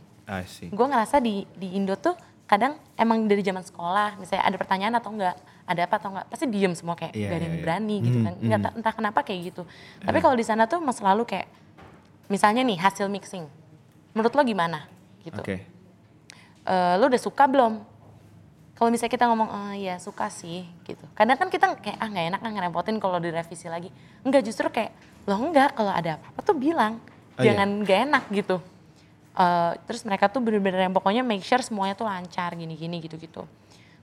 Gue 0.73 0.87
ngerasa 0.88 1.20
di 1.20 1.44
di 1.58 1.75
Indo 1.76 1.99
tuh 2.00 2.16
kadang 2.45 2.77
emang 2.95 3.25
dari 3.25 3.41
zaman 3.41 3.65
sekolah 3.65 4.21
misalnya 4.21 4.45
ada 4.45 4.57
pertanyaan 4.57 4.95
atau 4.95 5.11
enggak 5.11 5.33
ada 5.65 5.81
apa 5.81 5.95
atau 5.97 6.09
enggak 6.13 6.27
pasti 6.29 6.45
diem 6.47 6.77
semua 6.77 6.93
kayak 6.93 7.17
Iya, 7.17 7.27
gak 7.27 7.33
ada 7.33 7.41
iya, 7.41 7.47
yang 7.49 7.57
iya. 7.57 7.63
berani 7.65 7.97
gitu 8.01 8.19
Mhm, 8.21 8.25
kan 8.25 8.35
nggak 8.37 8.59
mhm. 8.61 8.67
ta- 8.69 8.75
entah 8.77 8.95
kenapa 8.95 9.19
kayak 9.25 9.41
gitu 9.49 9.63
tapi 10.01 10.19
kalau 10.21 10.37
di 10.37 10.45
sana 10.45 10.69
tuh 10.69 10.79
mas 10.79 11.01
selalu 11.01 11.25
kayak 11.25 11.49
misalnya 12.29 12.61
nih 12.61 12.77
hasil 12.77 13.09
mixing 13.09 13.49
menurut 14.13 14.33
lo 14.33 14.43
gimana 14.43 14.85
gitu 15.25 15.41
Oke. 15.41 15.57
eh, 16.65 16.95
lo 16.97 17.05
udah 17.09 17.21
suka 17.21 17.45
belum? 17.45 17.81
Kalau 18.75 18.91
misalnya 18.91 19.15
kita 19.15 19.31
ngomong, 19.31 19.49
eh, 19.71 19.87
ya 19.87 20.03
suka 20.03 20.27
sih 20.27 20.67
gitu. 20.83 21.05
Kadang 21.15 21.39
kan 21.39 21.47
kita 21.47 21.79
kayak, 21.79 21.95
ah 21.95 22.09
nggak 22.11 22.27
enak 22.27 22.41
kan 22.43 22.51
ngerepotin 22.51 22.97
kalau 22.99 23.23
direvisi 23.23 23.71
lagi. 23.71 23.87
Enggak, 24.27 24.43
justru 24.43 24.67
kayak, 24.67 24.91
lo 25.25 25.39
enggak 25.39 25.79
kalau 25.79 25.95
ada 25.95 26.19
apa-apa 26.19 26.41
tuh 26.43 26.59
bilang. 26.59 26.99
Oh, 27.39 27.47
iya? 27.47 27.55
Jangan 27.55 27.69
nggak 27.87 27.99
enak 28.11 28.25
gitu. 28.35 28.57
Eh, 29.35 29.73
terus 29.91 30.07
mereka 30.07 30.31
tuh 30.31 30.38
bener-bener 30.38 30.87
yang 30.87 30.95
pokoknya 30.95 31.26
make 31.26 31.43
sure 31.43 31.59
semuanya 31.59 31.99
tuh 31.99 32.07
lancar 32.07 32.55
gini-gini 32.55 33.03
gitu-gitu. 33.03 33.43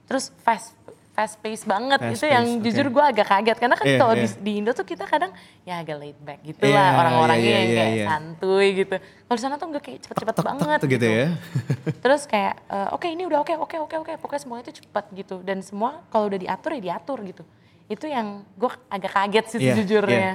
Terus 0.04 0.28
fast 0.44 0.76
fast 1.12 1.36
pace 1.44 1.64
banget 1.68 2.00
Fast 2.00 2.12
itu 2.16 2.24
yang 2.24 2.44
pace, 2.44 2.56
oke. 2.56 2.64
jujur 2.64 2.86
gue 2.88 3.04
agak 3.04 3.26
kaget 3.28 3.56
karena 3.60 3.76
kan 3.76 3.84
Iya, 3.84 3.98
kalau 4.00 4.14
iya. 4.16 4.24
di, 4.24 4.28
di 4.40 4.52
Indo 4.60 4.72
tuh 4.72 4.84
kita 4.84 5.04
kadang 5.04 5.28
ya 5.60 5.84
agak 5.84 5.96
laid 6.00 6.16
back 6.24 6.40
gitu 6.40 6.64
Iya, 6.64 6.72
lah 6.72 6.88
orang-orangnya 7.04 7.44
iya, 7.44 7.56
yang 7.60 7.68
iya, 7.68 7.76
kayak 7.80 7.92
iya. 7.96 8.06
santuy 8.08 8.66
gitu. 8.74 8.94
Kalau 8.96 9.36
di 9.36 9.42
sana 9.44 9.54
tuh 9.56 9.66
enggak 9.68 9.82
kayak 9.84 9.98
cepet-cepet 10.04 10.36
banget 10.40 10.78
tek 10.80 10.88
gitu 10.90 11.06
ya. 11.08 11.26
Terus 12.04 12.22
kayak 12.24 12.54
eh, 12.64 12.88
oke 12.92 13.06
ini 13.08 13.22
udah 13.24 13.38
oke 13.40 13.52
oke 13.56 13.76
oke 13.88 13.96
oke 14.04 14.12
pokoknya 14.20 14.40
semuanya 14.40 14.62
itu 14.68 14.74
cepat 14.80 15.04
gitu 15.12 15.36
dan 15.40 15.60
semua 15.60 16.00
kalau 16.08 16.28
udah 16.28 16.40
diatur 16.40 16.70
ya 16.76 16.82
diatur 16.92 17.18
gitu. 17.24 17.44
Itu 17.88 18.04
yang 18.08 18.44
gue 18.56 18.68
agak 18.88 19.12
kaget 19.12 19.44
sih 19.48 19.58
Iya, 19.60 19.72
sejujurnya. 19.76 20.30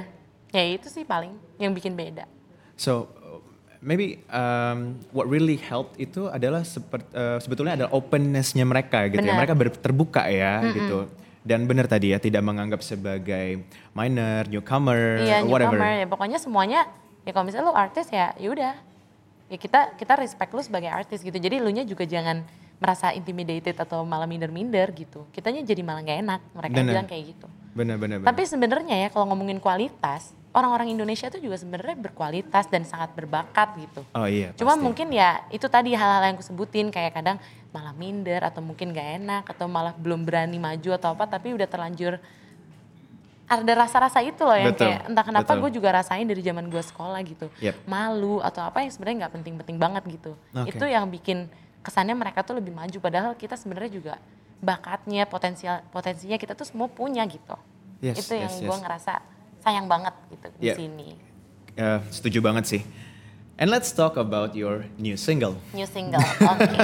Ya 0.50 0.62
itu 0.64 0.86
sih 0.86 1.02
paling 1.02 1.34
yang 1.58 1.70
bikin 1.70 1.94
beda. 1.94 2.22
So 2.78 3.10
maybe 3.78 4.18
um, 4.28 4.98
what 5.10 5.26
really 5.26 5.54
helped 5.56 5.94
itu 5.96 6.26
adalah 6.26 6.62
sepert- 6.62 7.10
uh, 7.12 7.38
sebetulnya 7.38 7.78
adalah 7.78 7.90
openness-nya 7.94 8.66
mereka 8.66 9.06
gitu 9.06 9.22
ya. 9.22 9.32
Benar. 9.34 9.38
Mereka 9.44 9.54
ber- 9.54 9.78
terbuka 9.78 10.22
ya 10.26 10.62
gitu. 10.70 11.06
Dan 11.42 11.64
benar 11.64 11.88
tadi 11.88 12.12
ya 12.12 12.18
tidak 12.20 12.44
menganggap 12.44 12.82
sebagai 12.82 13.64
minor, 13.94 14.44
newcomer, 14.50 15.22
Iya 15.22 15.46
whatever. 15.46 15.78
newcomer 15.78 15.92
ya 16.02 16.06
pokoknya 16.06 16.38
semuanya 16.42 16.80
ya 17.24 17.30
kalau 17.32 17.46
misalnya 17.46 17.66
lu 17.70 17.76
artis 17.76 18.06
ya 18.12 18.36
yaudah 18.36 18.76
ya 19.48 19.56
kita 19.56 19.96
kita 19.96 20.12
respect 20.20 20.52
lu 20.52 20.60
sebagai 20.60 20.92
artis 20.92 21.24
gitu. 21.24 21.34
Jadi 21.34 21.56
lu 21.62 21.70
nya 21.72 21.86
juga 21.88 22.04
jangan 22.04 22.44
merasa 22.78 23.10
intimidated 23.10 23.74
atau 23.74 24.04
malah 24.06 24.28
minder-minder 24.28 24.92
gitu. 24.94 25.24
Kitanya 25.32 25.64
jadi 25.64 25.82
malah 25.82 26.04
nggak 26.04 26.18
enak 26.20 26.40
mereka 26.52 26.74
Benar. 26.78 26.90
bilang 26.94 27.06
kayak 27.08 27.24
gitu. 27.32 27.46
Benar 27.74 27.96
benar 27.96 28.16
benar. 28.22 28.28
Tapi 28.28 28.42
sebenarnya 28.44 28.96
ya 29.02 29.08
kalau 29.08 29.26
ngomongin 29.32 29.58
kualitas, 29.58 30.34
orang-orang 30.52 30.96
Indonesia 30.96 31.28
tuh 31.28 31.38
juga 31.38 31.60
sebenarnya 31.60 31.96
berkualitas 31.98 32.66
dan 32.72 32.82
sangat 32.88 33.12
berbakat 33.12 33.68
gitu. 33.78 34.00
Oh 34.16 34.24
iya. 34.24 34.50
Cuma 34.56 34.74
pasti. 34.74 34.84
mungkin 34.84 35.08
ya 35.12 35.44
itu 35.52 35.66
tadi 35.68 35.92
hal-hal 35.92 36.24
yang 36.24 36.36
aku 36.40 36.44
sebutin 36.46 36.88
kayak 36.88 37.14
kadang 37.14 37.36
malah 37.68 37.92
minder 37.92 38.40
atau 38.40 38.64
mungkin 38.64 38.96
gak 38.96 39.08
enak 39.20 39.44
atau 39.44 39.68
malah 39.68 39.92
belum 39.92 40.24
berani 40.24 40.56
maju 40.56 40.90
atau 40.96 41.12
apa 41.12 41.28
tapi 41.28 41.52
udah 41.52 41.68
terlanjur 41.68 42.16
ada 43.48 43.72
rasa-rasa 43.80 44.20
itu 44.20 44.44
loh 44.44 44.56
yang 44.56 44.76
Betul, 44.76 44.92
kayak 44.92 45.00
entah 45.08 45.24
kenapa 45.24 45.52
gue 45.56 45.70
juga 45.72 45.88
rasain 45.96 46.28
dari 46.28 46.44
zaman 46.44 46.68
gue 46.68 46.82
sekolah 46.84 47.20
gitu 47.24 47.48
Yep. 47.64 47.88
malu 47.88 48.44
atau 48.44 48.60
apa 48.60 48.84
yang 48.84 48.92
sebenarnya 48.92 49.16
nggak 49.24 49.34
penting-penting 49.40 49.76
banget 49.80 50.02
gitu 50.04 50.32
Oke. 50.52 50.68
itu 50.76 50.84
yang 50.84 51.08
bikin 51.08 51.48
kesannya 51.80 52.12
mereka 52.12 52.44
tuh 52.44 52.60
lebih 52.60 52.76
maju 52.76 52.98
padahal 53.00 53.32
kita 53.40 53.56
sebenarnya 53.56 53.92
juga 53.92 54.14
bakatnya 54.60 55.24
potensial 55.24 55.80
potensinya 55.88 56.36
kita 56.36 56.52
tuh 56.52 56.68
semua 56.68 56.88
punya 56.92 57.24
gitu 57.24 57.56
Yes, 57.98 58.22
itu 58.22 58.36
yang 58.36 58.52
yes, 58.52 58.62
gue 58.62 58.76
yes. 58.76 58.82
ngerasa 58.84 59.14
sayang 59.60 59.86
banget 59.86 60.14
gitu 60.28 60.46
di 60.54 60.66
Yep. 60.66 60.76
sini 60.76 61.08
Uh, 61.74 62.02
setuju 62.10 62.42
banget 62.42 62.66
sih. 62.66 62.82
And 63.54 63.70
let's 63.70 63.90
talk 63.90 64.18
about 64.18 64.50
your 64.52 64.82
new 64.98 65.14
single. 65.14 65.54
new 65.70 65.86
single 65.86 66.18
oke 66.42 66.58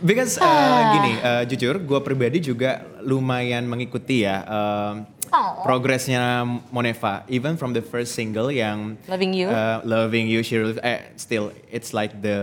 Because 0.00 0.36
uh, 0.36 0.80
gini, 0.96 1.12
uh, 1.16 1.44
jujur, 1.44 1.76
gue 1.76 2.00
pribadi 2.00 2.40
juga 2.40 2.84
lumayan 3.00 3.64
mengikuti 3.64 4.24
ya 4.24 4.44
um, 4.44 4.94
Oh. 5.30 5.62
progresnya 5.62 6.42
Moneva. 6.68 7.22
Even 7.24 7.54
from 7.54 7.70
the 7.70 7.80
first 7.80 8.12
single 8.12 8.50
yang 8.50 8.98
Loving 9.06 9.30
You. 9.30 9.46
uh, 9.46 9.78
loving 9.86 10.26
you, 10.26 10.42
she 10.42 10.58
really- 10.58 10.82
eh, 10.82 11.06
still 11.14 11.54
it's 11.70 11.94
like 11.94 12.18
the 12.18 12.42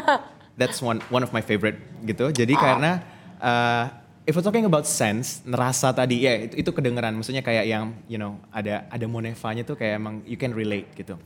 that's 0.60 0.78
one 0.78 1.02
one 1.10 1.20
of 1.20 1.34
my 1.34 1.42
favorite 1.42 1.76
gitu. 2.06 2.30
Jadi 2.30 2.54
Oh. 2.54 2.60
karena 2.62 3.02
uh, 3.36 3.84
if 4.30 4.38
we're 4.38 4.46
talking 4.46 4.62
about 4.62 4.86
sense, 4.86 5.42
nerasa 5.42 5.90
tadi 5.90 6.22
ya 6.22 6.46
itu, 6.46 6.62
itu 6.62 6.70
kedengeran. 6.70 7.18
Maksudnya 7.18 7.42
kayak 7.42 7.66
yang 7.66 7.90
you 8.06 8.14
know 8.14 8.38
ada 8.54 8.86
ada 8.86 9.06
Monevanya 9.10 9.66
tuh 9.66 9.74
kayak 9.74 9.98
emang 9.98 10.22
you 10.22 10.38
can 10.38 10.54
relate 10.54 10.86
gitu. 10.94 11.18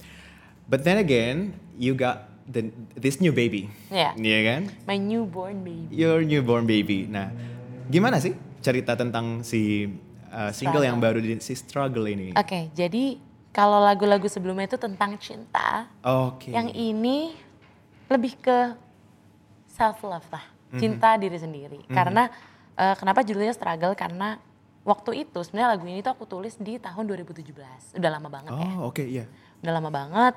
But 0.65 0.81
then 0.81 0.97
again, 0.97 1.53
you 1.77 1.93
got 1.93 2.25
the 2.49 2.73
this 2.97 3.21
new 3.21 3.37
baby. 3.37 3.69
Iya. 3.93 4.17
Iya 4.17 4.39
kan? 4.49 4.63
my 4.89 4.97
newborn 4.97 5.61
baby 5.61 5.93
Your 5.93 6.25
newborn 6.25 6.65
baby. 6.65 7.05
Nah, 7.05 7.29
gimana 7.93 8.17
sih 8.17 8.33
cerita 8.65 8.97
tentang 8.97 9.45
si 9.45 9.85
uh, 10.33 10.49
single 10.49 10.81
Struggle. 10.81 10.89
yang 10.89 10.97
baru 10.97 11.19
di 11.21 11.37
si 11.45 11.53
struggle 11.53 12.09
ini? 12.09 12.33
Oke, 12.33 12.73
jadi 12.73 13.21
kalau 13.53 13.85
lagu-lagu 13.85 14.25
sebelumnya 14.27 14.65
itu 14.67 14.81
tentang 14.81 15.21
cinta, 15.21 15.87
Oke. 16.01 16.49
yang 16.51 16.73
ini 16.73 17.37
lebih 18.09 18.41
ke 18.41 18.73
self 19.69 20.01
love 20.01 20.25
lah, 20.33 20.43
Mhm. 20.73 20.81
cinta 20.81 21.15
diri 21.15 21.37
sendiri. 21.37 21.81
Karena 21.87 22.33
eh, 22.75 22.95
kenapa 22.95 23.23
judulnya 23.23 23.53
struggle? 23.53 23.95
Karena 23.95 24.37
waktu 24.83 25.25
itu 25.25 25.41
sebenarnya 25.41 25.71
lagu 25.75 25.85
ini 25.85 26.01
tuh 26.01 26.13
aku 26.13 26.25
tulis 26.25 26.55
di 26.57 26.77
tahun 26.77 27.05
2017, 27.07 27.97
udah 27.97 28.11
lama 28.11 28.29
banget 28.29 28.53
ya, 28.53 28.69
Oh, 28.75 28.89
oke 28.89 29.01
iya. 29.01 29.25
udah 29.61 29.73
lama 29.73 29.89
banget. 29.89 30.35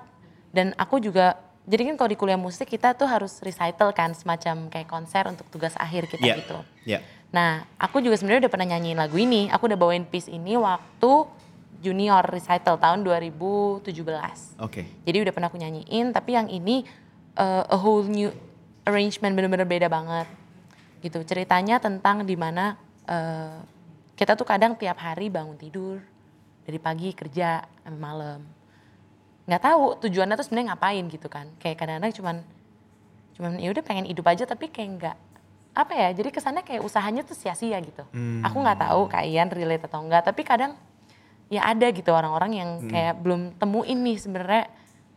Dan 0.50 0.71
aku 0.73 0.97
juga 0.97 1.36
jadi 1.67 1.84
kan 1.84 2.00
kalau 2.00 2.08
di 2.08 2.15
kuliah 2.15 2.39
musik 2.39 2.63
kita 2.65 2.95
tuh 2.95 3.04
harus 3.06 3.43
recital 3.43 3.91
kan 3.91 4.15
semacam 4.15 4.71
kayak 4.71 4.88
konser 4.88 5.28
untuk 5.28 5.43
tugas 5.52 5.76
akhir 5.76 6.08
kita 6.08 6.23
Iya. 6.23 6.36
gitu. 6.39 6.58
Iya. 6.88 7.00
Nah, 7.28 7.67
aku 7.76 8.00
juga 8.00 8.15
sebenarnya 8.15 8.47
udah 8.47 8.54
pernah 8.56 8.67
nyanyiin 8.71 8.95
lagu 8.95 9.19
ini. 9.19 9.52
Aku 9.52 9.67
udah 9.67 9.76
bawain 9.76 10.08
piece 10.08 10.32
ini 10.32 10.56
waktu 10.56 11.28
junior 11.78 12.23
recital 12.23 12.80
tahun 12.80 13.04
2017. 13.04 14.56
Oke. 14.58 14.88
Jadi 15.04 15.17
udah 15.19 15.34
pernah 15.36 15.52
aku 15.52 15.60
nyanyiin, 15.60 16.15
tapi 16.15 16.34
yang 16.34 16.47
ini 16.47 16.88
uh, 17.36 17.67
a 17.67 17.76
whole 17.76 18.08
new 18.08 18.32
arrangement 18.84 19.36
bener-bener 19.36 19.67
beda 19.67 19.91
banget. 19.91 20.26
Gitu. 21.00 21.20
Ceritanya 21.24 21.78
tentang 21.78 22.26
di 22.26 22.34
mana 22.34 22.76
uh, 23.06 23.62
kita 24.14 24.34
tuh 24.34 24.46
kadang 24.46 24.74
tiap 24.74 24.98
hari 24.98 25.30
bangun 25.30 25.56
tidur 25.56 26.02
dari 26.66 26.78
pagi 26.78 27.14
kerja 27.14 27.62
sampai 27.84 28.02
malam. 28.02 28.42
Nggak 29.48 29.62
tahu 29.64 29.84
tujuannya 30.04 30.36
tuh 30.36 30.46
sebenarnya 30.46 30.68
ngapain 30.74 31.06
gitu 31.08 31.28
kan. 31.28 31.48
Kayak 31.58 31.78
kadang-kadang 31.80 32.14
cuman 32.18 32.36
cuman 33.38 33.52
ya 33.62 33.70
udah 33.70 33.84
pengen 33.86 34.10
hidup 34.10 34.26
aja 34.26 34.50
tapi 34.50 34.66
kayak 34.66 34.90
nggak 34.98 35.18
apa 35.78 35.94
ya 35.94 36.10
jadi 36.10 36.34
kesannya 36.34 36.66
kayak 36.66 36.82
usahanya 36.82 37.22
tuh 37.22 37.38
sia-sia 37.38 37.78
gitu 37.86 38.02
Hmm. 38.10 38.42
aku 38.42 38.58
nggak 38.66 38.82
tahu 38.82 39.02
kak 39.06 39.30
Ian 39.30 39.54
relate 39.54 39.86
atau 39.86 40.02
enggak 40.02 40.26
tapi 40.26 40.42
kadang 40.42 40.74
ya 41.46 41.62
ada 41.62 41.86
gitu 41.94 42.10
orang-orang 42.10 42.58
yang 42.58 42.70
Hmm. 42.82 42.90
kayak 42.90 43.14
belum 43.22 43.42
temuin 43.62 44.00
nih 44.02 44.18
sebenarnya 44.18 44.66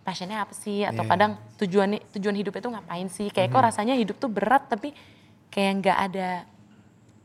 passionnya 0.04 0.44
apa 0.44 0.52
sih 0.52 0.84
atau 0.84 1.00
Iya. 1.00 1.08
kadang 1.08 1.32
tujuan 1.56 1.96
tujuan 2.12 2.36
hidup 2.36 2.60
itu 2.60 2.68
ngapain 2.68 3.08
sih 3.08 3.32
kayak 3.32 3.48
Hmm. 3.48 3.56
kok 3.56 3.64
rasanya 3.72 3.94
hidup 3.96 4.20
tuh 4.20 4.28
berat 4.28 4.68
tapi 4.68 4.92
kayak 5.50 5.72
nggak 5.82 5.98
ada 6.10 6.28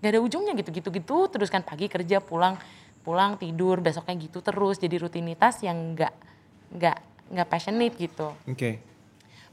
nggak 0.01 0.11
ada 0.11 0.21
ujungnya 0.21 0.53
gitu 0.53 0.69
gitu 0.69 0.89
gitu 0.91 1.17
terus 1.29 1.49
kan 1.49 1.61
pagi 1.61 1.87
kerja 1.87 2.19
pulang 2.19 2.57
pulang 3.01 3.37
tidur 3.37 3.79
besoknya 3.79 4.17
gitu 4.17 4.41
terus 4.41 4.77
jadi 4.77 4.97
rutinitas 4.97 5.61
yang 5.61 5.93
nggak 5.93 6.13
nggak 6.73 6.97
nggak 7.31 7.47
passionate 7.47 7.95
gitu 7.95 8.33
Oke. 8.45 8.81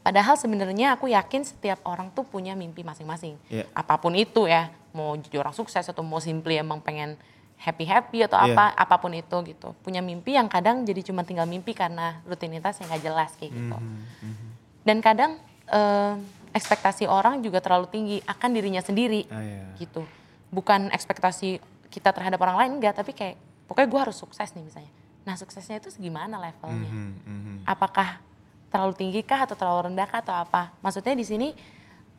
Padahal 0.03 0.35
sebenarnya 0.35 0.99
aku 0.99 1.07
yakin 1.07 1.47
setiap 1.47 1.79
orang 1.87 2.11
tuh 2.11 2.27
punya 2.27 2.59
mimpi 2.59 2.83
masing-masing. 2.83 3.39
Iya. 3.47 3.71
Apa 3.71 4.03
pun 4.03 4.19
itu 4.19 4.51
ya, 4.51 4.67
mau 4.91 5.15
jadi 5.15 5.39
orang 5.39 5.55
sukses 5.55 5.87
atau 5.87 6.03
mau 6.03 6.19
simply 6.19 6.59
emang 6.59 6.83
pengen 6.83 7.15
happy-happy 7.55 8.27
atau 8.27 8.35
Iya. 8.43 8.51
apa, 8.51 8.65
apa 8.75 8.97
pun 8.99 9.15
itu 9.15 9.37
gitu. 9.47 9.71
Punya 9.79 10.03
mimpi 10.03 10.35
yang 10.35 10.51
kadang 10.51 10.83
jadi 10.83 11.07
cuma 11.07 11.23
tinggal 11.23 11.47
mimpi 11.47 11.71
karena 11.71 12.19
rutinitas 12.27 12.83
yang 12.83 12.91
gak 12.91 12.99
jelas 12.99 13.31
kayak 13.39 13.55
gitu. 13.55 13.79
Mhm, 13.79 14.35
Dan 14.83 14.99
kadang 14.99 15.39
eh, 15.71 16.13
ekspektasi 16.53 17.09
orang 17.09 17.41
juga 17.41 17.59
terlalu 17.59 17.89
tinggi 17.89 18.17
akan 18.25 18.51
dirinya 18.53 18.81
sendiri 18.81 19.25
Ah, 19.29 19.41
iya. 19.41 19.65
gitu. 19.77 20.05
Bukan 20.53 20.93
ekspektasi 20.93 21.59
kita 21.89 22.13
terhadap 22.13 22.41
orang 22.41 22.57
lain 22.61 22.71
enggak, 22.81 22.97
tapi 22.97 23.13
kayak 23.13 23.37
pokoknya 23.65 23.89
gue 23.89 24.01
harus 24.09 24.17
sukses 24.17 24.53
nih 24.53 24.65
misalnya. 24.65 24.93
Nah 25.25 25.35
suksesnya 25.37 25.81
itu 25.81 25.89
segimana 25.89 26.37
levelnya? 26.37 26.89
Mhm, 26.93 27.11
mhm. 27.25 27.55
apakah 27.65 28.21
terlalu 28.69 28.95
tinggi 28.97 29.21
kah 29.21 29.45
atau 29.45 29.57
terlalu 29.57 29.93
rendah 29.93 30.09
kah 30.09 30.21
atau 30.21 30.35
apa? 30.35 30.73
Maksudnya 30.81 31.13
di 31.13 31.25
sini 31.25 31.49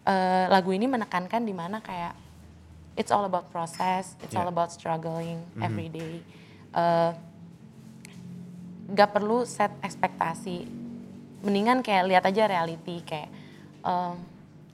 eh, 0.04 0.46
lagu 0.50 0.70
ini 0.70 0.84
menekankan 0.84 1.42
di 1.42 1.54
mana 1.56 1.80
kayak 1.80 2.14
it's 2.94 3.10
all 3.10 3.24
about 3.24 3.48
process, 3.50 4.14
it's 4.22 4.34
all 4.34 4.46
Yeah. 4.46 4.54
about 4.54 4.70
struggling 4.70 5.42
every 5.62 5.88
day. 5.88 6.20
Eh, 6.74 7.12
Gak 8.84 9.16
perlu 9.16 9.48
set 9.48 9.72
ekspektasi, 9.80 10.68
mendingan 11.42 11.80
kayak 11.80 12.04
lihat 12.04 12.24
aja 12.28 12.44
reality 12.46 13.00
kayak 13.02 13.32
em, 13.84 14.16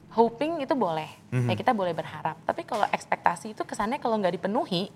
hoping 0.10 0.62
itu 0.62 0.74
boleh, 0.74 1.10
kayak 1.30 1.60
kita 1.60 1.72
boleh 1.72 1.94
berharap. 1.94 2.38
Tapi 2.42 2.66
kalau 2.66 2.86
ekspektasi 2.90 3.54
itu 3.54 3.62
kesannya 3.62 3.98
kalau 3.98 4.18
nggak 4.18 4.42
dipenuhi 4.42 4.90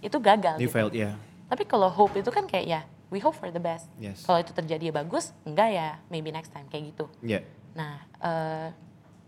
itu 0.00 0.16
gagal. 0.20 0.60
You 0.60 0.68
gitu. 0.68 0.76
failed, 0.76 0.92
ya. 0.92 1.16
Tapi 1.48 1.64
kalau 1.64 1.88
hope 1.88 2.20
itu 2.20 2.28
kan 2.28 2.44
kayak 2.44 2.66
ya 2.66 2.80
we 3.08 3.20
hope 3.20 3.36
for 3.36 3.48
the 3.48 3.60
best. 3.60 3.88
Yes. 3.96 4.20
Kalau 4.24 4.40
itu 4.40 4.52
terjadi 4.52 4.90
ya 4.90 4.94
bagus, 4.94 5.32
enggak 5.48 5.68
ya 5.72 5.88
maybe 6.08 6.28
next 6.28 6.52
time 6.52 6.68
kayak 6.68 6.92
gitu. 6.92 7.08
Ya. 7.24 7.40
Nah 7.72 8.04
eh, 8.20 8.68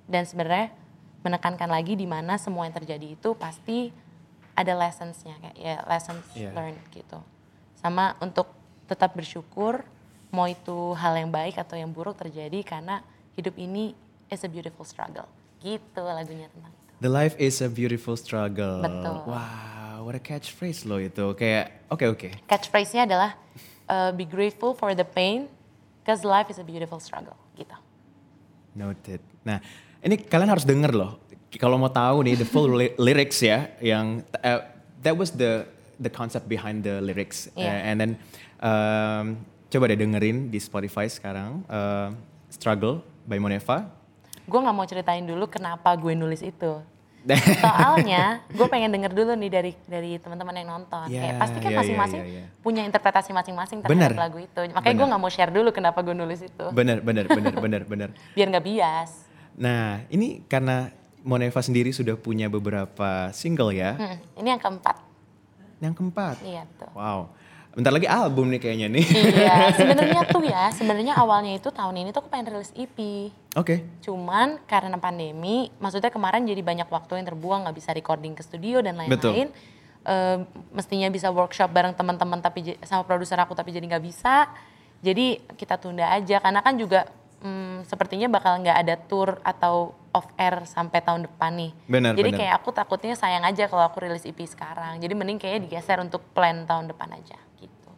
dan 0.04 0.22
sebenarnya 0.28 0.72
menekankan 1.24 1.66
lagi 1.66 1.96
di 1.96 2.04
mana 2.06 2.36
semua 2.36 2.68
yang 2.68 2.76
terjadi 2.76 3.16
itu 3.18 3.32
pasti 3.34 3.90
ada 4.56 4.72
lessons-nya 4.72 5.36
kayak 5.42 5.56
ya 5.58 5.76
lessons 5.88 6.24
Iya. 6.36 6.52
learned 6.52 6.80
gitu. 6.92 7.18
Sama 7.76 8.16
untuk 8.20 8.52
tetap 8.86 9.12
bersyukur 9.16 9.84
mau 10.30 10.46
itu 10.46 10.92
hal 10.96 11.16
yang 11.16 11.32
baik 11.32 11.56
atau 11.56 11.74
yang 11.76 11.88
buruk 11.88 12.16
terjadi 12.20 12.60
karena 12.62 13.00
hidup 13.34 13.56
ini 13.56 13.92
is 14.30 14.42
a 14.42 14.50
beautiful 14.50 14.86
struggle. 14.86 15.28
Gitu 15.62 16.00
lagunya 16.00 16.46
tentang 16.52 16.72
itu. 16.72 16.92
The 17.00 17.12
life 17.12 17.36
is 17.36 17.60
a 17.60 17.68
beautiful 17.68 18.16
struggle. 18.16 18.80
Betul. 18.80 19.28
Wow, 19.28 20.08
what 20.08 20.16
a 20.16 20.22
catchphrase 20.22 20.88
loh 20.88 20.96
itu. 20.96 21.36
Kayak, 21.36 21.84
oke 21.92 22.04
oke. 22.08 22.28
Catchphrase-nya 22.48 23.04
adalah 23.04 23.36
uh, 23.88 24.10
be 24.16 24.24
grateful 24.24 24.72
for 24.72 24.96
the 24.96 25.04
pain 25.04 25.48
because 26.00 26.24
life 26.24 26.48
is 26.48 26.56
a 26.56 26.64
beautiful 26.64 26.96
struggle 26.96 27.36
gitu. 27.56 27.76
Noted. 28.76 29.20
Nah, 29.44 29.60
ini 30.00 30.20
kalian 30.20 30.52
harus 30.52 30.64
denger 30.64 30.92
loh. 30.92 31.20
Kalau 31.56 31.80
mau 31.80 31.88
tahu 31.88 32.20
nih 32.24 32.36
the 32.36 32.48
full 32.48 32.68
lyrics 33.00 33.40
ya, 33.40 33.72
yang 33.80 34.20
uh, 34.44 34.60
that 35.00 35.16
was 35.16 35.32
the 35.32 35.64
the 35.96 36.12
concept 36.12 36.44
behind 36.44 36.84
the 36.84 37.00
lyrics. 37.00 37.48
Iya. 37.56 37.72
Uh, 37.72 37.88
and 37.88 37.96
then 37.96 38.10
um, 38.60 39.24
coba 39.72 39.88
deh 39.88 39.96
dengerin 39.96 40.52
di 40.52 40.60
Spotify 40.60 41.08
sekarang. 41.08 41.64
uh, 41.68 42.12
Struggle 42.52 43.00
by 43.24 43.36
Moneva. 43.40 43.88
Gue 44.46 44.58
nggak 44.62 44.76
mau 44.76 44.86
ceritain 44.86 45.24
dulu 45.26 45.50
kenapa 45.50 45.92
gue 45.98 46.14
nulis 46.14 46.42
itu. 46.42 46.82
Soalnya 47.66 48.46
gue 48.54 48.66
pengen 48.70 48.94
denger 48.94 49.10
dulu 49.10 49.34
nih 49.34 49.50
dari 49.50 49.72
dari 49.90 50.10
teman-teman 50.22 50.54
yang 50.62 50.68
nonton. 50.78 51.10
Ya, 51.10 51.26
Kayak 51.26 51.34
pasti 51.42 51.58
kan 51.58 51.70
masing-masing 51.74 52.20
ya, 52.22 52.34
ya. 52.38 52.44
punya 52.62 52.82
interpretasi 52.86 53.30
masing-masing 53.34 53.78
terhadap 53.82 53.98
Bener. 53.98 54.12
lagu 54.14 54.38
itu. 54.38 54.60
Makanya 54.70 54.94
gue 54.94 55.06
nggak 55.10 55.22
mau 55.26 55.32
share 55.32 55.50
dulu 55.50 55.74
kenapa 55.74 56.06
gue 56.06 56.14
nulis 56.14 56.40
itu. 56.46 56.66
bener, 56.70 57.02
bener, 57.02 57.26
bener, 57.26 57.54
bener, 57.58 57.82
bener. 57.82 58.08
Biar 58.38 58.46
nggak 58.46 58.64
bias. 58.64 59.10
Nah, 59.58 60.06
ini 60.06 60.46
karena 60.46 60.94
Moneva 61.26 61.58
sendiri 61.58 61.90
sudah 61.90 62.14
punya 62.14 62.46
beberapa 62.46 63.34
single 63.34 63.74
ya. 63.74 63.98
Hmm, 63.98 64.16
ini 64.38 64.48
yang 64.54 64.62
keempat. 64.62 64.96
Yang 65.82 65.94
keempat. 65.98 66.36
Iya 66.46 66.62
tuh. 66.78 66.90
Wow. 66.94 67.34
Bentar 67.76 67.92
lagi 67.92 68.08
album 68.08 68.48
nih 68.48 68.56
kayaknya 68.56 68.88
nih. 68.88 69.04
iya, 69.36 69.68
sebenarnya 69.78 70.24
tuh 70.32 70.40
ya, 70.40 70.72
sebenarnya 70.72 71.12
awalnya 71.12 71.52
itu 71.60 71.68
tahun 71.68 71.92
ini 72.00 72.08
tuh 72.08 72.24
aku 72.24 72.32
pengen 72.32 72.56
rilis 72.56 72.72
EP. 72.72 73.28
Oke. 73.52 73.84
Cuman 74.00 74.64
karena 74.64 74.96
pandemi, 74.96 75.68
maksudnya 75.76 76.08
kemarin 76.08 76.48
jadi 76.48 76.64
banyak 76.64 76.88
waktu 76.88 77.20
yang 77.20 77.28
terbuang, 77.28 77.68
nggak 77.68 77.76
bisa 77.76 77.92
recording 77.92 78.32
ke 78.32 78.40
studio 78.40 78.80
dan 78.80 78.96
Betul. 78.96 79.36
lain-lain. 79.36 79.48
Eh, 80.06 80.38
mestinya 80.72 81.10
bisa 81.12 81.28
workshop 81.28 81.68
bareng 81.68 81.92
teman-teman 81.92 82.38
tapi 82.38 82.78
sama 82.86 83.02
produser 83.04 83.36
aku 83.42 83.52
tapi 83.52 83.76
jadi 83.76 83.84
nggak 83.84 84.04
bisa. 84.08 84.48
Jadi 85.04 85.44
kita 85.60 85.76
tunda 85.76 86.08
aja 86.08 86.40
karena 86.40 86.64
kan 86.64 86.80
juga 86.80 87.10
hmm, 87.44 87.84
sepertinya 87.84 88.32
bakal 88.32 88.56
nggak 88.64 88.78
ada 88.86 88.94
tour 88.96 89.36
atau 89.44 89.92
off 90.16 90.32
air 90.40 90.64
sampai 90.64 91.04
tahun 91.04 91.28
depan 91.28 91.52
nih. 91.52 91.72
Benar, 91.92 92.12
Jadi 92.16 92.30
benar. 92.32 92.40
kayak 92.40 92.54
aku 92.56 92.70
takutnya 92.72 93.12
sayang 93.12 93.44
aja 93.44 93.68
kalau 93.68 93.84
aku 93.84 94.00
rilis 94.00 94.24
EP 94.24 94.40
sekarang. 94.48 94.96
Jadi 94.96 95.12
mending 95.12 95.36
kayaknya 95.36 95.68
digeser 95.68 96.00
untuk 96.00 96.24
plan 96.32 96.64
tahun 96.64 96.88
depan 96.88 97.12
aja. 97.12 97.36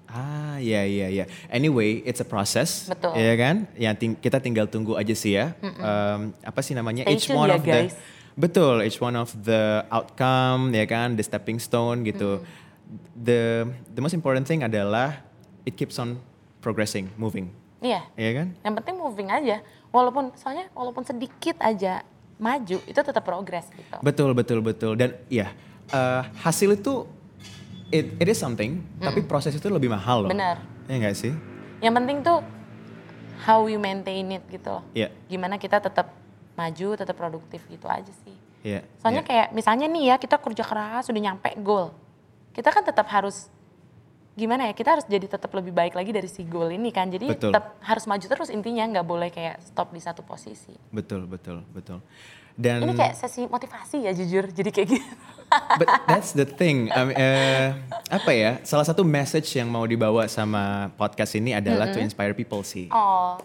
Ah, 0.08 0.56
iya 0.56 0.88
iya 0.88 1.06
iya. 1.12 1.24
Anyway, 1.52 2.00
it's 2.02 2.18
a 2.18 2.28
process. 2.28 2.88
Betul. 2.88 3.12
Iya 3.12 3.34
kan? 3.36 3.56
Yang 3.76 3.94
ting- 4.00 4.18
kita 4.18 4.40
tinggal 4.40 4.64
tunggu 4.64 4.96
aja 4.96 5.12
sih 5.12 5.36
ya. 5.36 5.52
Em, 5.60 6.32
apa 6.40 6.60
sih 6.64 6.72
namanya? 6.72 7.04
Stay 7.04 7.12
each 7.14 7.28
one 7.28 7.48
ya, 7.52 7.60
of 7.60 7.62
the 7.62 7.68
guys. 7.68 7.94
Betul, 8.32 8.80
each 8.86 8.98
one 8.98 9.12
of 9.14 9.34
the 9.44 9.84
outcome 9.92 10.72
ya 10.72 10.88
kan, 10.88 11.12
the 11.12 11.24
stepping 11.24 11.60
stone 11.60 12.08
gitu. 12.08 12.40
The 13.12 13.68
the 13.92 14.00
most 14.00 14.16
important 14.16 14.48
thing 14.48 14.64
adalah 14.64 15.20
it 15.68 15.76
keeps 15.76 16.00
on 16.00 16.16
progressing, 16.64 17.12
moving. 17.20 17.52
Iya. 17.84 18.08
Iya 18.16 18.30
kan? 18.32 18.46
Yang 18.64 18.74
penting 18.80 18.96
moving 18.96 19.28
aja. 19.28 19.60
Walaupun 19.92 20.32
soalnya 20.40 20.72
walaupun 20.72 21.04
sedikit 21.04 21.60
aja 21.60 22.00
maju 22.38 22.78
itu 22.80 22.96
tetap 22.96 23.22
progres 23.26 23.68
gitu. 23.76 23.96
Betul 24.00 24.32
betul 24.32 24.64
betul 24.64 24.92
dan 24.96 25.18
ya 25.28 25.52
eh, 25.90 26.22
hasil 26.40 26.78
itu 26.78 27.04
it, 27.88 28.07
it 28.20 28.29
is 28.29 28.38
something, 28.38 28.85
tapi 29.01 29.24
proses 29.24 29.57
itu 29.57 29.68
lebih 29.68 29.88
mahal 29.88 30.27
loh. 30.27 30.31
Benar. 30.31 30.61
Iya 30.88 30.96
nggak 31.05 31.16
sih? 31.16 31.33
Yang 31.81 31.94
penting 32.01 32.18
tuh 32.24 32.38
how 33.44 33.64
we 33.64 33.79
maintain 33.79 34.27
it 34.35 34.44
gitu 34.51 34.81
loh. 34.81 34.85
Iya. 34.92 35.09
Gimana 35.31 35.57
kita 35.57 35.81
tetap 35.81 36.12
maju, 36.59 36.88
tetap 36.98 37.14
produktif 37.14 37.62
gitu 37.70 37.87
aja 37.87 38.11
sih. 38.27 38.37
Iya. 38.66 38.83
Soalnya 38.98 39.22
iya. 39.24 39.31
kayak 39.31 39.48
misalnya 39.55 39.87
nih 39.87 40.05
ya 40.12 40.16
kita 40.18 40.37
kerja 40.42 40.64
keras 40.66 41.07
sudah 41.07 41.22
nyampe 41.22 41.55
goal. 41.62 41.94
Kita 42.53 42.74
kan 42.74 42.83
tetap 42.83 43.07
harus 43.09 43.46
gimana 44.38 44.70
ya 44.70 44.72
kita 44.79 44.94
harus 44.94 45.07
jadi 45.11 45.27
tetap 45.27 45.51
lebih 45.51 45.74
baik 45.74 45.98
lagi 45.98 46.14
dari 46.14 46.31
si 46.31 46.46
goal 46.46 46.70
ini 46.70 46.94
kan. 46.94 47.11
Jadi 47.11 47.35
Betul. 47.35 47.51
tetap 47.51 47.74
harus 47.83 48.05
maju 48.07 48.22
terus 48.22 48.48
intinya 48.55 48.87
nggak 48.87 49.07
boleh 49.07 49.29
kayak 49.35 49.59
stop 49.66 49.90
di 49.90 49.98
satu 49.98 50.22
posisi. 50.22 50.79
betul 50.94 51.27
betul 51.27 51.66
betul. 51.74 51.98
Dan 52.59 52.83
Ini 52.83 52.98
kayak 52.98 53.14
sesi 53.14 53.46
motivasi 53.46 54.03
ya 54.03 54.11
jujur. 54.11 54.51
Jadi 54.51 54.70
kayak 54.74 54.88
gitu. 54.90 55.14
But 55.79 55.88
that's 56.11 56.35
the 56.35 56.42
thing. 56.42 56.90
Um, 56.90 57.14
eh, 57.14 57.70
apa 58.11 58.31
ya? 58.35 58.59
Salah 58.66 58.83
satu 58.83 59.07
message 59.07 59.46
yang 59.55 59.70
mau 59.70 59.87
dibawa 59.87 60.27
sama 60.27 60.90
podcast 60.98 61.38
ini 61.38 61.55
adalah 61.55 61.87
to 61.94 62.03
inspire 62.03 62.35
people 62.35 62.66
sih. 62.66 62.90
Oh, 62.90 63.38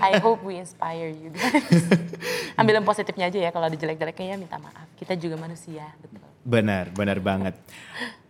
I 0.00 0.16
hope 0.24 0.40
we 0.40 0.56
inspire 0.56 1.12
you 1.12 1.30
guys. 1.36 1.84
Ambil 2.58 2.80
yang 2.80 2.88
positifnya 2.88 3.28
aja 3.28 3.38
ya, 3.38 3.50
kalau 3.52 3.68
ada 3.68 3.76
jelek-jeleknya 3.76 4.26
ya 4.34 4.36
minta 4.40 4.56
maaf. 4.56 4.88
Kita 4.96 5.14
juga 5.20 5.36
manusia, 5.36 5.86
betul. 6.00 6.24
Benar, 6.40 6.90
benar 6.96 7.20
banget. 7.20 7.54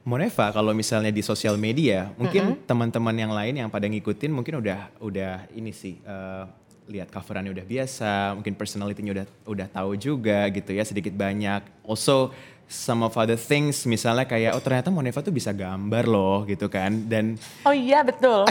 Moneva, 0.00 0.48
kalau 0.48 0.72
misalnya 0.72 1.12
di 1.12 1.20
sosial 1.20 1.60
media, 1.60 2.08
mungkin 2.16 2.56
teman-teman 2.64 3.12
yang 3.12 3.32
lain 3.36 3.54
yang 3.60 3.68
pada 3.68 3.84
ngikutin 3.84 4.32
mungkin 4.32 4.64
udah 4.64 4.88
udah 4.96 5.44
ini 5.52 5.76
sih 5.76 6.00
eh, 6.00 6.44
lihat 6.88 7.12
coverannya 7.12 7.52
udah 7.52 7.66
biasa, 7.68 8.32
mungkin 8.32 8.56
personality-nya 8.56 9.12
udah 9.12 9.26
udah 9.44 9.66
tahu 9.68 10.00
juga 10.00 10.48
gitu 10.48 10.72
ya 10.72 10.88
sedikit 10.88 11.12
banyak. 11.12 11.84
Also 11.84 12.32
some 12.70 13.02
of 13.04 13.12
other 13.18 13.36
things 13.36 13.82
misalnya 13.84 14.24
kayak 14.24 14.54
oh 14.54 14.62
ternyata 14.62 14.88
Moneva 14.94 15.20
tuh 15.20 15.34
bisa 15.34 15.50
gambar 15.50 16.06
loh 16.06 16.46
gitu 16.46 16.70
kan 16.70 17.04
dan 17.10 17.34
Oh 17.68 17.74
iya, 17.74 18.00
betul. 18.00 18.46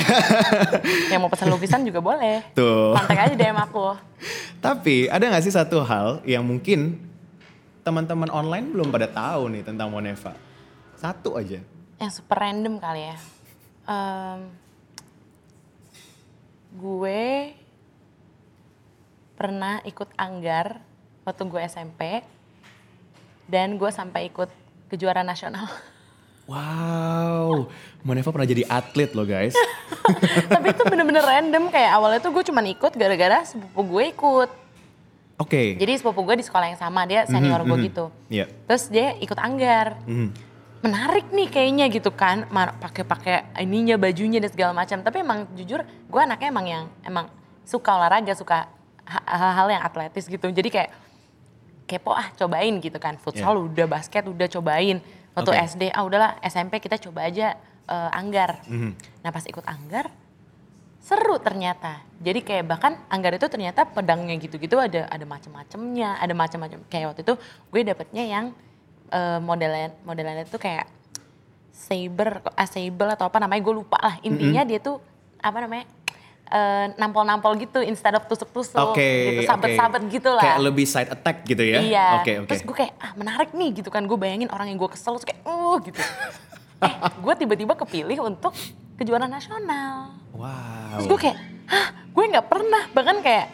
yang 1.11 1.23
mau 1.23 1.31
pesan 1.33 1.49
lukisan 1.49 1.81
juga 1.81 1.97
boleh. 1.97 2.45
tuh 2.53 2.93
Kontak 2.93 3.15
aja 3.25 3.33
DM 3.33 3.57
aku. 3.57 3.97
Tapi 4.65 5.09
ada 5.09 5.23
nggak 5.25 5.43
sih 5.43 5.55
satu 5.55 5.81
hal 5.81 6.21
yang 6.29 6.45
mungkin 6.45 6.99
teman-teman 7.81 8.29
online 8.29 8.69
belum 8.69 8.93
pada 8.93 9.09
tahu 9.09 9.49
nih 9.49 9.63
tentang 9.65 9.89
Moneva? 9.89 10.35
Satu 10.99 11.39
aja. 11.39 11.63
Yang 11.97 12.11
super 12.13 12.37
random 12.37 12.75
kali 12.77 13.07
ya. 13.07 13.17
Em, 13.87 14.39
gue 16.71 17.55
pernah 19.33 19.79
ikut 19.83 20.11
anggar 20.13 20.83
waktu 21.23 21.43
gue 21.45 21.61
SMP. 21.65 22.01
dan 23.49 23.81
gue 23.81 23.89
sampai 23.89 24.29
ikut 24.29 24.45
kejuaraan 24.87 25.25
nasional. 25.25 25.65
Wow, 26.45 27.65
Moneva 28.01 28.29
pernah 28.29 28.45
jadi 28.45 28.61
atlet 28.65 29.09
loh 29.13 29.25
guys. 29.25 29.57
Tapi 30.53 30.69
itu 30.69 30.83
bener-bener 30.85 31.21
random 31.21 31.69
kayak 31.69 31.97
awalnya 31.97 32.21
tuh 32.21 32.29
gue 32.29 32.45
cuman 32.45 32.69
ikut 32.69 32.93
gara-gara 32.93 33.41
sepupu 33.41 33.81
gue 33.97 34.03
ikut. 34.13 34.49
Oke. 35.37 35.81
Jadi 35.81 35.93
sepupu 35.97 36.21
gue 36.21 36.37
di 36.37 36.45
sekolah 36.45 36.69
yang 36.69 36.77
sama 36.77 37.09
dia 37.09 37.25
senior 37.25 37.61
Mhm, 37.61 37.69
gue 37.69 37.77
mhm. 37.81 37.85
gitu. 37.89 38.05
Iya. 38.29 38.45
Terus 38.69 38.83
dia 38.89 39.17
ikut 39.17 39.37
anggar. 39.41 39.97
Mhm. 40.05 40.29
Menarik 40.79 41.27
nih 41.35 41.51
kayaknya 41.51 41.85
gitu 41.91 42.07
kan, 42.15 42.47
pakai-pakai 42.79 43.51
ininya 43.59 43.99
bajunya 43.99 44.39
dan 44.39 44.47
segala 44.47 44.71
macam. 44.71 45.03
Tapi 45.03 45.17
emang 45.19 45.43
jujur 45.51 45.83
gue 45.83 46.21
anaknya 46.23 46.47
emang 46.47 46.65
yang 46.67 46.83
emang 47.03 47.25
suka 47.67 47.99
olahraga, 47.99 48.31
suka 48.31 48.71
ha- 49.03 49.27
hal-hal 49.27 49.67
yang 49.75 49.83
atletis 49.83 50.31
gitu. 50.31 50.47
Jadi 50.47 50.69
kayak 50.71 50.91
kepo 51.83 52.15
ah 52.15 52.31
cobain 52.39 52.79
gitu 52.79 52.95
kan. 52.95 53.19
Futsal 53.19 53.59
udah, 53.59 53.91
basket 53.91 54.23
udah 54.23 54.47
cobain. 54.47 55.03
Waktu 55.35 55.51
Oke. 55.51 55.59
SD 55.75 55.83
ah 55.91 56.03
udahlah 56.07 56.39
SMP 56.45 56.79
kita 56.79 56.95
coba 56.95 57.27
aja 57.27 57.59
eh, 57.89 58.09
anggar. 58.15 58.63
Mhm. 58.63 59.19
Nah 59.25 59.29
pas 59.35 59.43
ikut 59.43 59.65
anggar 59.67 60.07
seru 61.03 61.41
ternyata. 61.41 62.05
Jadi 62.21 62.39
kayak 62.45 62.63
bahkan 62.69 62.93
anggar 63.09 63.33
itu 63.35 63.49
ternyata 63.51 63.83
pedangnya 63.83 64.37
gitu-gitu 64.37 64.77
ada 64.77 65.09
ada 65.09 65.25
macam-macamnya, 65.25 66.21
ada 66.21 66.33
macam-macam. 66.37 66.79
Kayak 66.87 67.05
waktu 67.11 67.21
itu 67.25 67.33
gue 67.67 67.81
dapetnya 67.83 68.23
yang 68.23 68.45
eh, 69.09 69.39
modelnya 69.41 69.93
modelannya 70.05 70.45
itu 70.45 70.57
kayak 70.61 70.87
saber, 71.73 72.43
ah, 72.53 72.67
sable 72.69 73.09
atau 73.15 73.25
apa 73.25 73.37
namanya 73.41 73.61
gue 73.65 73.75
lupa 73.75 73.97
lah. 73.97 74.15
Intinya 74.21 74.61
dia 74.67 74.77
tuh 74.77 75.01
apa 75.39 75.57
namanya 75.63 75.85
eh, 76.49 76.85
nampol-nampol 76.97 77.55
gitu 77.61 77.79
instead 77.81 78.13
of 78.17 78.25
tusuk-tusuk 78.25 78.93
Oke, 78.93 79.41
gitu, 79.41 79.49
sabet-sabet 79.49 80.01
gitu 80.09 80.29
lah. 80.29 80.43
Kayak 80.43 80.59
lebih 80.65 80.85
side 80.85 81.09
attack 81.09 81.37
gitu 81.45 81.63
ya? 81.63 81.79
Iya. 81.81 82.07
Oke, 82.21 82.31
oke. 82.43 82.49
Terus 82.53 82.61
gue 82.65 82.75
kayak 82.85 82.93
ah 82.99 83.11
menarik 83.15 83.49
nih 83.53 83.69
gitu 83.81 83.89
kan. 83.89 84.05
Gue 84.05 84.17
bayangin 84.17 84.49
orang 84.53 84.69
yang 84.69 84.77
gue 84.77 84.89
kesel 84.91 85.17
terus 85.17 85.25
kayak 85.25 85.41
uh 85.45 85.77
gitu. 85.81 86.01
eh 86.85 86.93
gue 87.19 87.33
tiba-tiba 87.35 87.73
kepilih 87.75 88.17
untuk 88.23 88.53
kejuaraan 88.99 89.31
nasional. 89.31 90.15
Wow. 90.35 90.99
Terus 90.99 91.07
gue 91.07 91.19
kayak 91.29 91.37
hah 91.69 91.87
gue 92.05 92.23
nggak 92.35 92.47
pernah. 92.49 92.83
Bahkan 92.91 93.17
kayak 93.23 93.47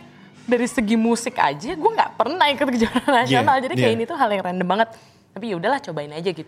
dari 0.46 0.68
segi 0.70 0.94
musik 0.94 1.42
aja 1.42 1.74
gue 1.74 1.92
nggak 1.98 2.12
pernah 2.18 2.46
ikut 2.54 2.68
kejuaraan 2.70 3.14
nasional. 3.26 3.56
Jadi 3.62 3.74
kayak 3.76 3.92
yeah. 3.94 3.98
ini 3.98 4.04
tuh 4.10 4.18
hal 4.18 4.30
yang 4.32 4.44
random 4.46 4.68
banget. 4.68 4.90
Tapi 5.36 5.52
ya 5.52 5.60
udahlah 5.60 5.84
cobain 5.84 6.16
aja 6.16 6.32
gitu. 6.32 6.48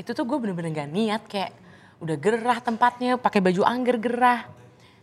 Itu 0.00 0.16
tuh 0.16 0.24
gue 0.24 0.40
bener-bener 0.40 0.72
gak 0.72 0.88
niat 0.88 1.22
kayak 1.28 1.52
udah 2.00 2.16
gerah 2.16 2.58
tempatnya 2.64 3.20
pakai 3.20 3.44
baju 3.44 3.60
angger 3.68 4.00
gerah. 4.00 4.48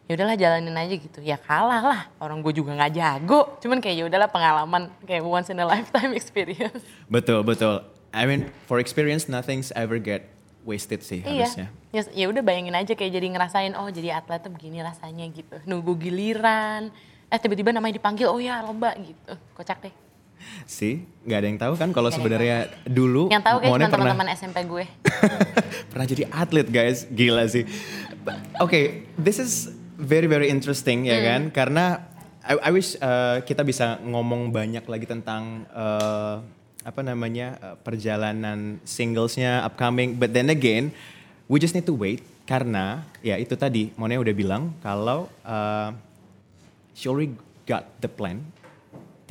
Ya 0.10 0.18
udahlah 0.18 0.34
jalanin 0.34 0.74
aja 0.74 0.96
gitu. 0.98 1.22
Ya 1.22 1.38
kalah 1.38 1.86
lah 1.86 2.02
orang 2.18 2.42
gue 2.42 2.50
juga 2.58 2.74
nggak 2.74 2.92
jago. 2.98 3.62
Cuman 3.62 3.78
kayak 3.78 3.96
ya 4.02 4.04
udahlah 4.10 4.28
pengalaman 4.34 4.90
kayak 5.06 5.22
once 5.22 5.54
in 5.54 5.62
a 5.62 5.66
lifetime 5.70 6.12
experience. 6.20 6.82
Betul, 7.06 7.46
betul. 7.46 7.86
I 8.10 8.26
mean, 8.26 8.50
for 8.66 8.82
experience, 8.82 9.30
nothing's 9.30 9.70
ever 9.78 10.02
get 10.02 10.28
wasted 10.66 11.02
sih 11.06 11.22
iya. 11.26 11.46
harusnya. 11.46 11.68
ya, 11.90 12.02
ya 12.14 12.26
udah 12.30 12.42
bayangin 12.46 12.78
aja 12.78 12.94
kayak 12.94 13.18
jadi 13.18 13.28
ngerasain 13.34 13.74
oh 13.74 13.90
jadi 13.90 14.22
atlet 14.22 14.42
tuh 14.42 14.52
begini 14.54 14.82
rasanya 14.82 15.26
gitu. 15.30 15.62
Nunggu 15.70 15.94
giliran 15.98 16.90
eh 17.32 17.40
tiba-tiba 17.40 17.72
namanya 17.72 17.96
dipanggil 17.96 18.28
oh 18.28 18.42
ya 18.42 18.60
lomba 18.66 18.92
gitu. 19.00 19.34
Kocak 19.56 19.80
deh 19.88 19.94
Sih, 20.66 21.04
nggak 21.28 21.38
ada 21.38 21.48
yang 21.48 21.60
tahu 21.60 21.74
kan 21.76 21.90
kalau 21.92 22.10
sebenarnya 22.14 22.72
dulu 22.88 23.28
yang 23.28 23.44
tahu 23.44 23.62
pernah 23.66 23.90
teman-teman 23.92 24.28
SMP 24.34 24.64
gue. 24.66 24.86
Pernah 25.92 26.06
jadi 26.08 26.24
atlet 26.32 26.68
guys, 26.70 27.04
gila 27.12 27.44
sih. 27.52 27.68
Oke, 28.64 29.10
this 29.20 29.42
is 29.42 29.74
very 30.00 30.26
very 30.26 30.48
interesting 30.48 31.06
ya 31.10 31.20
kan, 31.22 31.52
karena 31.52 32.08
I, 32.42 32.58
I 32.58 32.72
wish 32.74 32.98
uh, 32.98 33.44
kita 33.46 33.62
bisa 33.62 34.02
ngomong 34.02 34.50
banyak 34.50 34.82
lagi 34.90 35.06
tentang 35.06 35.70
uh, 35.70 36.42
apa 36.82 37.02
namanya 37.06 37.62
uh, 37.62 37.76
perjalanan 37.78 38.82
singlesnya 38.82 39.62
upcoming, 39.62 40.18
but 40.18 40.34
then 40.34 40.50
again 40.50 40.90
we 41.46 41.62
just 41.62 41.78
need 41.78 41.86
to 41.86 41.94
wait 41.94 42.26
karena 42.50 43.06
ya 43.22 43.38
itu 43.38 43.54
tadi 43.54 43.94
Mone 43.94 44.18
udah 44.18 44.34
bilang 44.34 44.74
kalau 44.82 45.30
uh, 45.46 45.94
she 46.98 47.06
already 47.06 47.38
got 47.70 47.86
the 48.02 48.10
plan. 48.10 48.42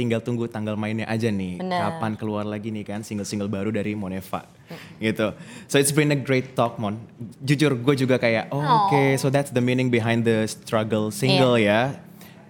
Tinggal 0.01 0.25
tunggu 0.25 0.49
tanggal 0.49 0.81
mainnya 0.81 1.05
aja 1.05 1.29
nih. 1.29 1.61
Bener. 1.61 1.77
Kapan 1.77 2.17
keluar 2.17 2.49
lagi 2.49 2.73
nih 2.73 2.89
kan 2.89 3.05
single-single 3.05 3.53
baru 3.53 3.69
dari 3.69 3.93
Moneva. 3.93 4.49
Gitu. 4.97 5.37
So 5.69 5.77
it's 5.77 5.93
been 5.93 6.09
a 6.09 6.17
great 6.17 6.57
talk, 6.57 6.81
Mon. 6.81 6.97
Jujur 7.45 7.77
gue 7.77 7.95
juga 8.01 8.17
kayak, 8.17 8.49
oh, 8.49 8.65
oke, 8.65 9.21
so 9.21 9.29
that's 9.29 9.53
the 9.53 9.61
meaning 9.61 9.93
behind 9.93 10.25
the 10.25 10.49
struggle 10.49 11.13
single 11.13 11.61
ya. 11.61 12.01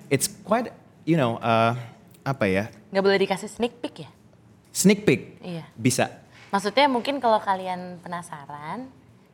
It's 0.06 0.30
quite, 0.46 0.70
you 1.02 1.18
know, 1.18 1.42
uh, 1.42 1.74
apa 2.22 2.46
ya? 2.46 2.64
nggak 2.90 3.02
boleh 3.06 3.18
dikasih 3.22 3.46
sneak 3.46 3.78
peek 3.78 4.06
ya 4.06 4.10
Sneak 4.70 5.02
peek. 5.02 5.42
Iya. 5.42 5.66
Bisa. 5.74 6.22
Maksudnya 6.54 6.86
mungkin 6.86 7.18
kalau 7.18 7.42
kalian 7.42 7.98
penasaran, 8.06 8.86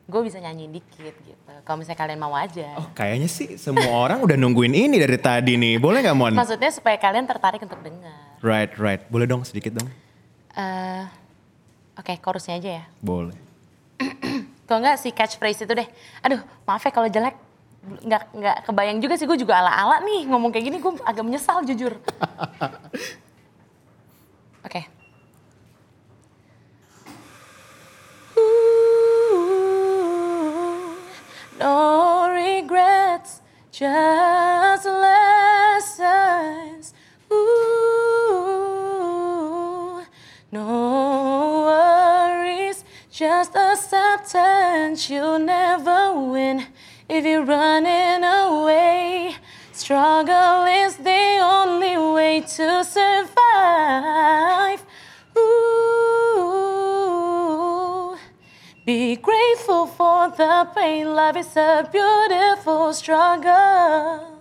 gue 0.07 0.21
bisa 0.23 0.39
nyanyi 0.39 0.71
dikit 0.71 1.15
gitu. 1.19 1.53
Kalau 1.67 1.83
misalnya 1.83 1.99
kalian 1.99 2.21
mau 2.23 2.35
aja. 2.39 2.79
Oh, 2.79 2.89
kayaknya 2.95 3.27
sih 3.27 3.59
semua 3.59 3.91
orang 3.91 4.23
udah 4.23 4.39
nungguin 4.39 4.71
ini 4.71 5.03
dari 5.03 5.19
tadi 5.19 5.59
nih. 5.59 5.83
Boleh 5.83 6.03
nggak, 6.07 6.17
Mon? 6.17 6.35
Maksudnya 6.39 6.71
supaya 6.71 6.95
kalian 6.95 7.27
tertarik 7.27 7.59
untuk 7.59 7.83
dengar. 7.83 8.39
Right, 8.39 8.71
right. 8.79 9.03
Boleh 9.11 9.27
dong 9.27 9.43
sedikit 9.43 9.75
dong? 9.75 9.91
Eh, 10.55 11.05
Oke, 11.97 12.13
chorusnya 12.21 12.61
aja 12.61 12.71
ya. 12.81 12.85
Boleh. 13.01 13.35
Kalau 14.69 14.79
enggak 14.85 15.01
si 15.01 15.09
catchphrase 15.11 15.65
itu 15.65 15.73
deh. 15.73 15.89
Aduh, 16.21 16.41
maaf 16.69 16.85
ya 16.85 16.93
kalau 16.93 17.09
jelek. 17.09 17.39
Nggak, 17.87 18.23
nggak 18.35 18.57
kebayang 18.67 18.99
juga 18.99 19.15
sih 19.15 19.31
gue 19.31 19.39
juga 19.39 19.63
ala-ala 19.63 20.03
nih 20.03 20.27
ngomong 20.27 20.51
kayak 20.51 20.65
gini 20.67 20.77
gue 20.83 20.93
agak 21.07 21.23
menyesal 21.23 21.63
jujur. 21.63 21.95
No 31.59 32.31
regrets, 32.31 33.41
just 33.73 34.85
lessons. 34.85 36.05
Ooh, 37.33 38.77
no 40.53 41.63
worries, 41.65 42.85
just 43.11 43.57
acceptance. 43.57 45.09
You'll 45.09 45.39
never 45.39 46.13
win 46.13 46.67
if 47.09 47.25
you're 47.25 47.43
running 47.43 48.23
away. 48.23 49.37
Struggle 49.73 50.67
is 50.67 50.97
the 50.99 51.39
only 51.41 51.97
way 51.97 52.41
to 52.41 52.85
survive. 52.85 53.27
Be 58.87 59.19
grateful 59.19 59.91
for 59.91 60.31
the 60.31 60.71
pain. 60.71 61.11
Love 61.11 61.37
is 61.37 61.51
a 61.59 61.83
beautiful 61.91 62.95
struggle. 62.95 64.39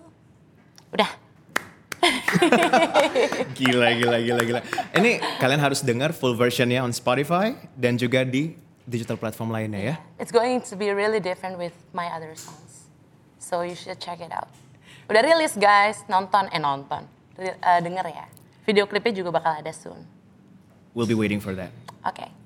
Udah. 0.94 1.10
Gila, 3.58 3.98
gila, 3.98 4.18
gila, 4.22 4.42
gila. 4.46 4.62
Ini 4.94 5.18
kalian 5.42 5.58
harus 5.58 5.82
dengar 5.82 6.14
full 6.14 6.38
versionnya 6.38 6.86
on 6.86 6.94
Spotify 6.94 7.58
dan 7.74 7.98
juga 7.98 8.22
di 8.22 8.54
digital 8.86 9.18
platform 9.18 9.50
lainnya 9.50 9.82
ya. 9.82 9.96
It's 10.22 10.30
going 10.30 10.62
to 10.70 10.78
be 10.78 10.94
really 10.94 11.18
different 11.18 11.58
with 11.58 11.74
my 11.98 12.14
other 12.14 12.38
songs. 12.38 12.86
So 13.42 13.66
you 13.66 13.74
should 13.74 13.98
check 13.98 14.22
it 14.22 14.30
out. 14.30 14.54
Udah 15.10 15.26
rilis 15.26 15.58
guys, 15.58 16.06
nonton, 16.06 16.46
eh 16.54 16.62
nonton. 16.62 17.10
Eh, 17.42 17.58
denger 17.82 18.06
ya. 18.14 18.30
Video 18.70 18.86
klipnya 18.86 19.26
juga 19.26 19.42
bakal 19.42 19.66
ada 19.66 19.74
soon. 19.74 20.06
We'll 20.94 21.10
be 21.10 21.18
waiting 21.18 21.42
for 21.42 21.58
that. 21.58 21.74
Oke. 22.06 22.45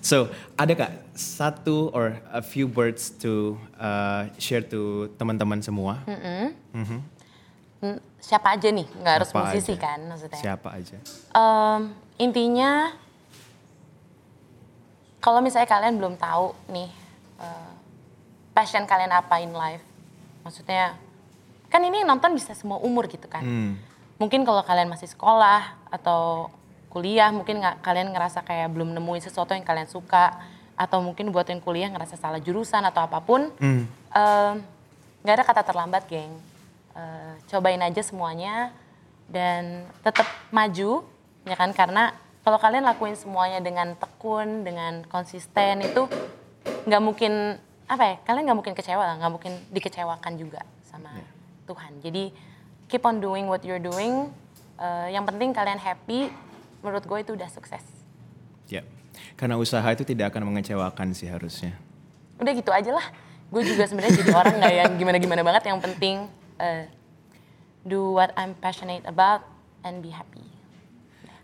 So, 0.00 0.32
ada 0.56 0.72
kak 0.72 0.92
satu 1.12 1.92
or 1.92 2.16
a 2.32 2.40
few 2.40 2.64
words 2.72 3.12
to 3.20 3.60
uh, 3.76 4.32
share 4.40 4.64
to 4.64 5.12
teman-teman 5.20 5.60
semua? 5.60 6.00
Hmm, 6.08 8.00
Siapa 8.20 8.52
aja 8.56 8.68
nih? 8.68 8.84
Nggak 9.00 9.14
harus 9.20 9.28
Siapa 9.32 9.40
musisi 9.48 9.72
aja? 9.72 9.80
kan 9.80 9.98
maksudnya. 10.04 10.40
Siapa 10.40 10.68
aja? 10.76 10.96
Em, 11.32 11.80
intinya 12.20 12.92
kalau 15.20 15.40
misalnya 15.40 15.68
kalian 15.68 15.96
belum 15.96 16.14
tahu 16.20 16.52
nih 16.68 16.88
eh, 17.40 17.72
passion 18.52 18.84
kalian 18.84 19.12
apa 19.12 19.40
in 19.40 19.56
life, 19.56 19.84
maksudnya 20.44 20.96
kan 21.72 21.80
ini 21.80 22.04
nonton 22.04 22.36
bisa 22.36 22.52
semua 22.52 22.76
umur 22.84 23.08
gitu 23.08 23.24
kan. 23.28 23.40
Hmm. 23.40 23.72
Mungkin 24.20 24.44
kalau 24.44 24.60
kalian 24.60 24.92
masih 24.92 25.08
sekolah 25.08 25.80
atau 25.88 26.52
kuliah, 26.90 27.30
mungkin 27.30 27.62
nggak 27.62 27.86
kalian 27.86 28.10
ngerasa 28.10 28.42
kayak 28.42 28.74
belum 28.74 28.92
nemuin 28.98 29.22
sesuatu 29.22 29.54
yang 29.54 29.62
kalian 29.62 29.86
suka, 29.86 30.34
atau 30.74 30.98
mungkin 30.98 31.30
buat 31.30 31.46
yang 31.46 31.62
kuliah 31.62 31.86
ngerasa 31.86 32.18
salah 32.18 32.42
jurusan 32.42 32.82
atau 32.82 33.06
apa 33.06 33.22
pun, 33.22 33.52
Hmm. 33.62 33.86
em, 34.10 34.54
nggak 35.22 35.34
ada 35.38 35.44
kata 35.46 35.62
terlambat, 35.62 36.02
geng. 36.10 36.34
Eh, 36.90 37.32
cobain 37.46 37.78
aja 37.78 38.02
semuanya 38.02 38.74
dan 39.30 39.86
tetap 40.02 40.26
maju, 40.50 41.06
ya 41.46 41.54
kan? 41.54 41.70
Karena 41.70 42.10
kalau 42.42 42.58
kalian 42.58 42.82
lakuin 42.82 43.14
semuanya 43.14 43.62
dengan 43.62 43.94
tekun, 43.94 44.66
dengan 44.66 45.06
konsisten 45.06 45.86
itu 45.86 46.10
nggak 46.90 47.02
mungkin 47.04 47.60
apa 47.86 48.02
ya? 48.02 48.16
Kalian 48.26 48.50
nggak 48.50 48.58
mungkin 48.58 48.74
kecewa 48.74 49.06
lah, 49.06 49.14
nggak 49.22 49.32
mungkin 49.32 49.52
dikecewakan 49.70 50.34
juga 50.34 50.66
sama 50.82 51.14
Tuhan. 51.70 52.02
Jadi 52.02 52.34
keep 52.90 53.06
on 53.06 53.22
doing 53.22 53.46
what 53.46 53.62
you're 53.62 53.78
doing. 53.78 54.26
Eh, 54.80 55.14
yang 55.14 55.22
penting 55.22 55.54
kalian 55.54 55.78
happy. 55.78 56.49
Menurut 56.80 57.04
gue 57.04 57.18
itu 57.20 57.32
udah 57.36 57.48
sukses. 57.52 57.84
Ya. 58.68 58.82
Karena 59.36 59.60
usaha 59.60 59.84
itu 59.92 60.04
tidak 60.04 60.32
akan 60.32 60.48
mengecewakan 60.48 61.12
sih 61.12 61.28
harusnya. 61.28 61.76
Udah 62.40 62.52
gitu 62.56 62.70
aja 62.72 62.90
lah. 62.96 63.06
Gue 63.50 63.66
juga 63.66 63.84
sebenarnya 63.84 64.22
jadi 64.22 64.32
orang 64.32 64.54
nggak 64.62 64.74
yang 64.74 64.92
gimana-gimana 64.96 65.42
banget. 65.44 65.62
Yang 65.68 65.80
penting 65.90 66.16
uh, 66.62 66.84
do 67.84 68.14
what 68.14 68.32
I'm 68.36 68.54
passionate 68.56 69.04
about 69.04 69.44
and 69.84 70.00
be 70.00 70.12
happy. 70.12 70.44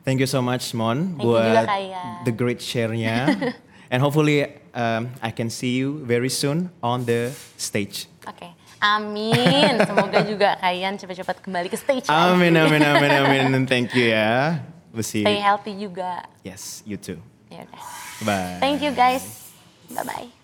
Thank 0.07 0.22
you 0.22 0.31
so 0.31 0.38
much 0.38 0.70
Mon 0.70 1.18
Thank 1.18 1.27
juga, 1.27 1.51
buat 1.51 1.66
Kaya. 1.66 2.05
the 2.22 2.31
great 2.31 2.62
share-nya. 2.62 3.27
And 3.90 3.99
hopefully 4.03 4.46
um, 4.75 5.11
I 5.22 5.31
can 5.31 5.51
see 5.51 5.79
you 5.79 6.03
very 6.07 6.31
soon 6.31 6.70
on 6.83 7.07
the 7.07 7.35
stage. 7.59 8.07
Oke, 8.27 8.51
amin. 8.83 9.83
Semoga 9.83 10.22
juga 10.27 10.59
kalian 10.59 10.99
cepat-cepat 10.99 11.42
kembali 11.42 11.70
ke 11.70 11.79
stage. 11.79 12.07
Amin, 12.07 12.55
amin, 12.55 12.83
amin, 12.83 13.11
amin. 13.11 13.44
And 13.55 13.66
thank 13.66 13.94
you 13.94 14.14
ya. 14.14 14.62
We'll 14.96 15.04
see 15.04 15.20
Stay 15.28 15.44
healthy 15.44 15.76
juga. 15.76 16.24
Yes, 16.40 16.80
you 16.88 16.96
too. 16.96 17.20
Ya 17.52 17.68
udah. 17.68 17.85
Bye. 18.24 18.56
Thank 18.64 18.80
you 18.80 18.96
guys. 18.96 19.52
Bye 19.92 20.09
bye. 20.09 20.36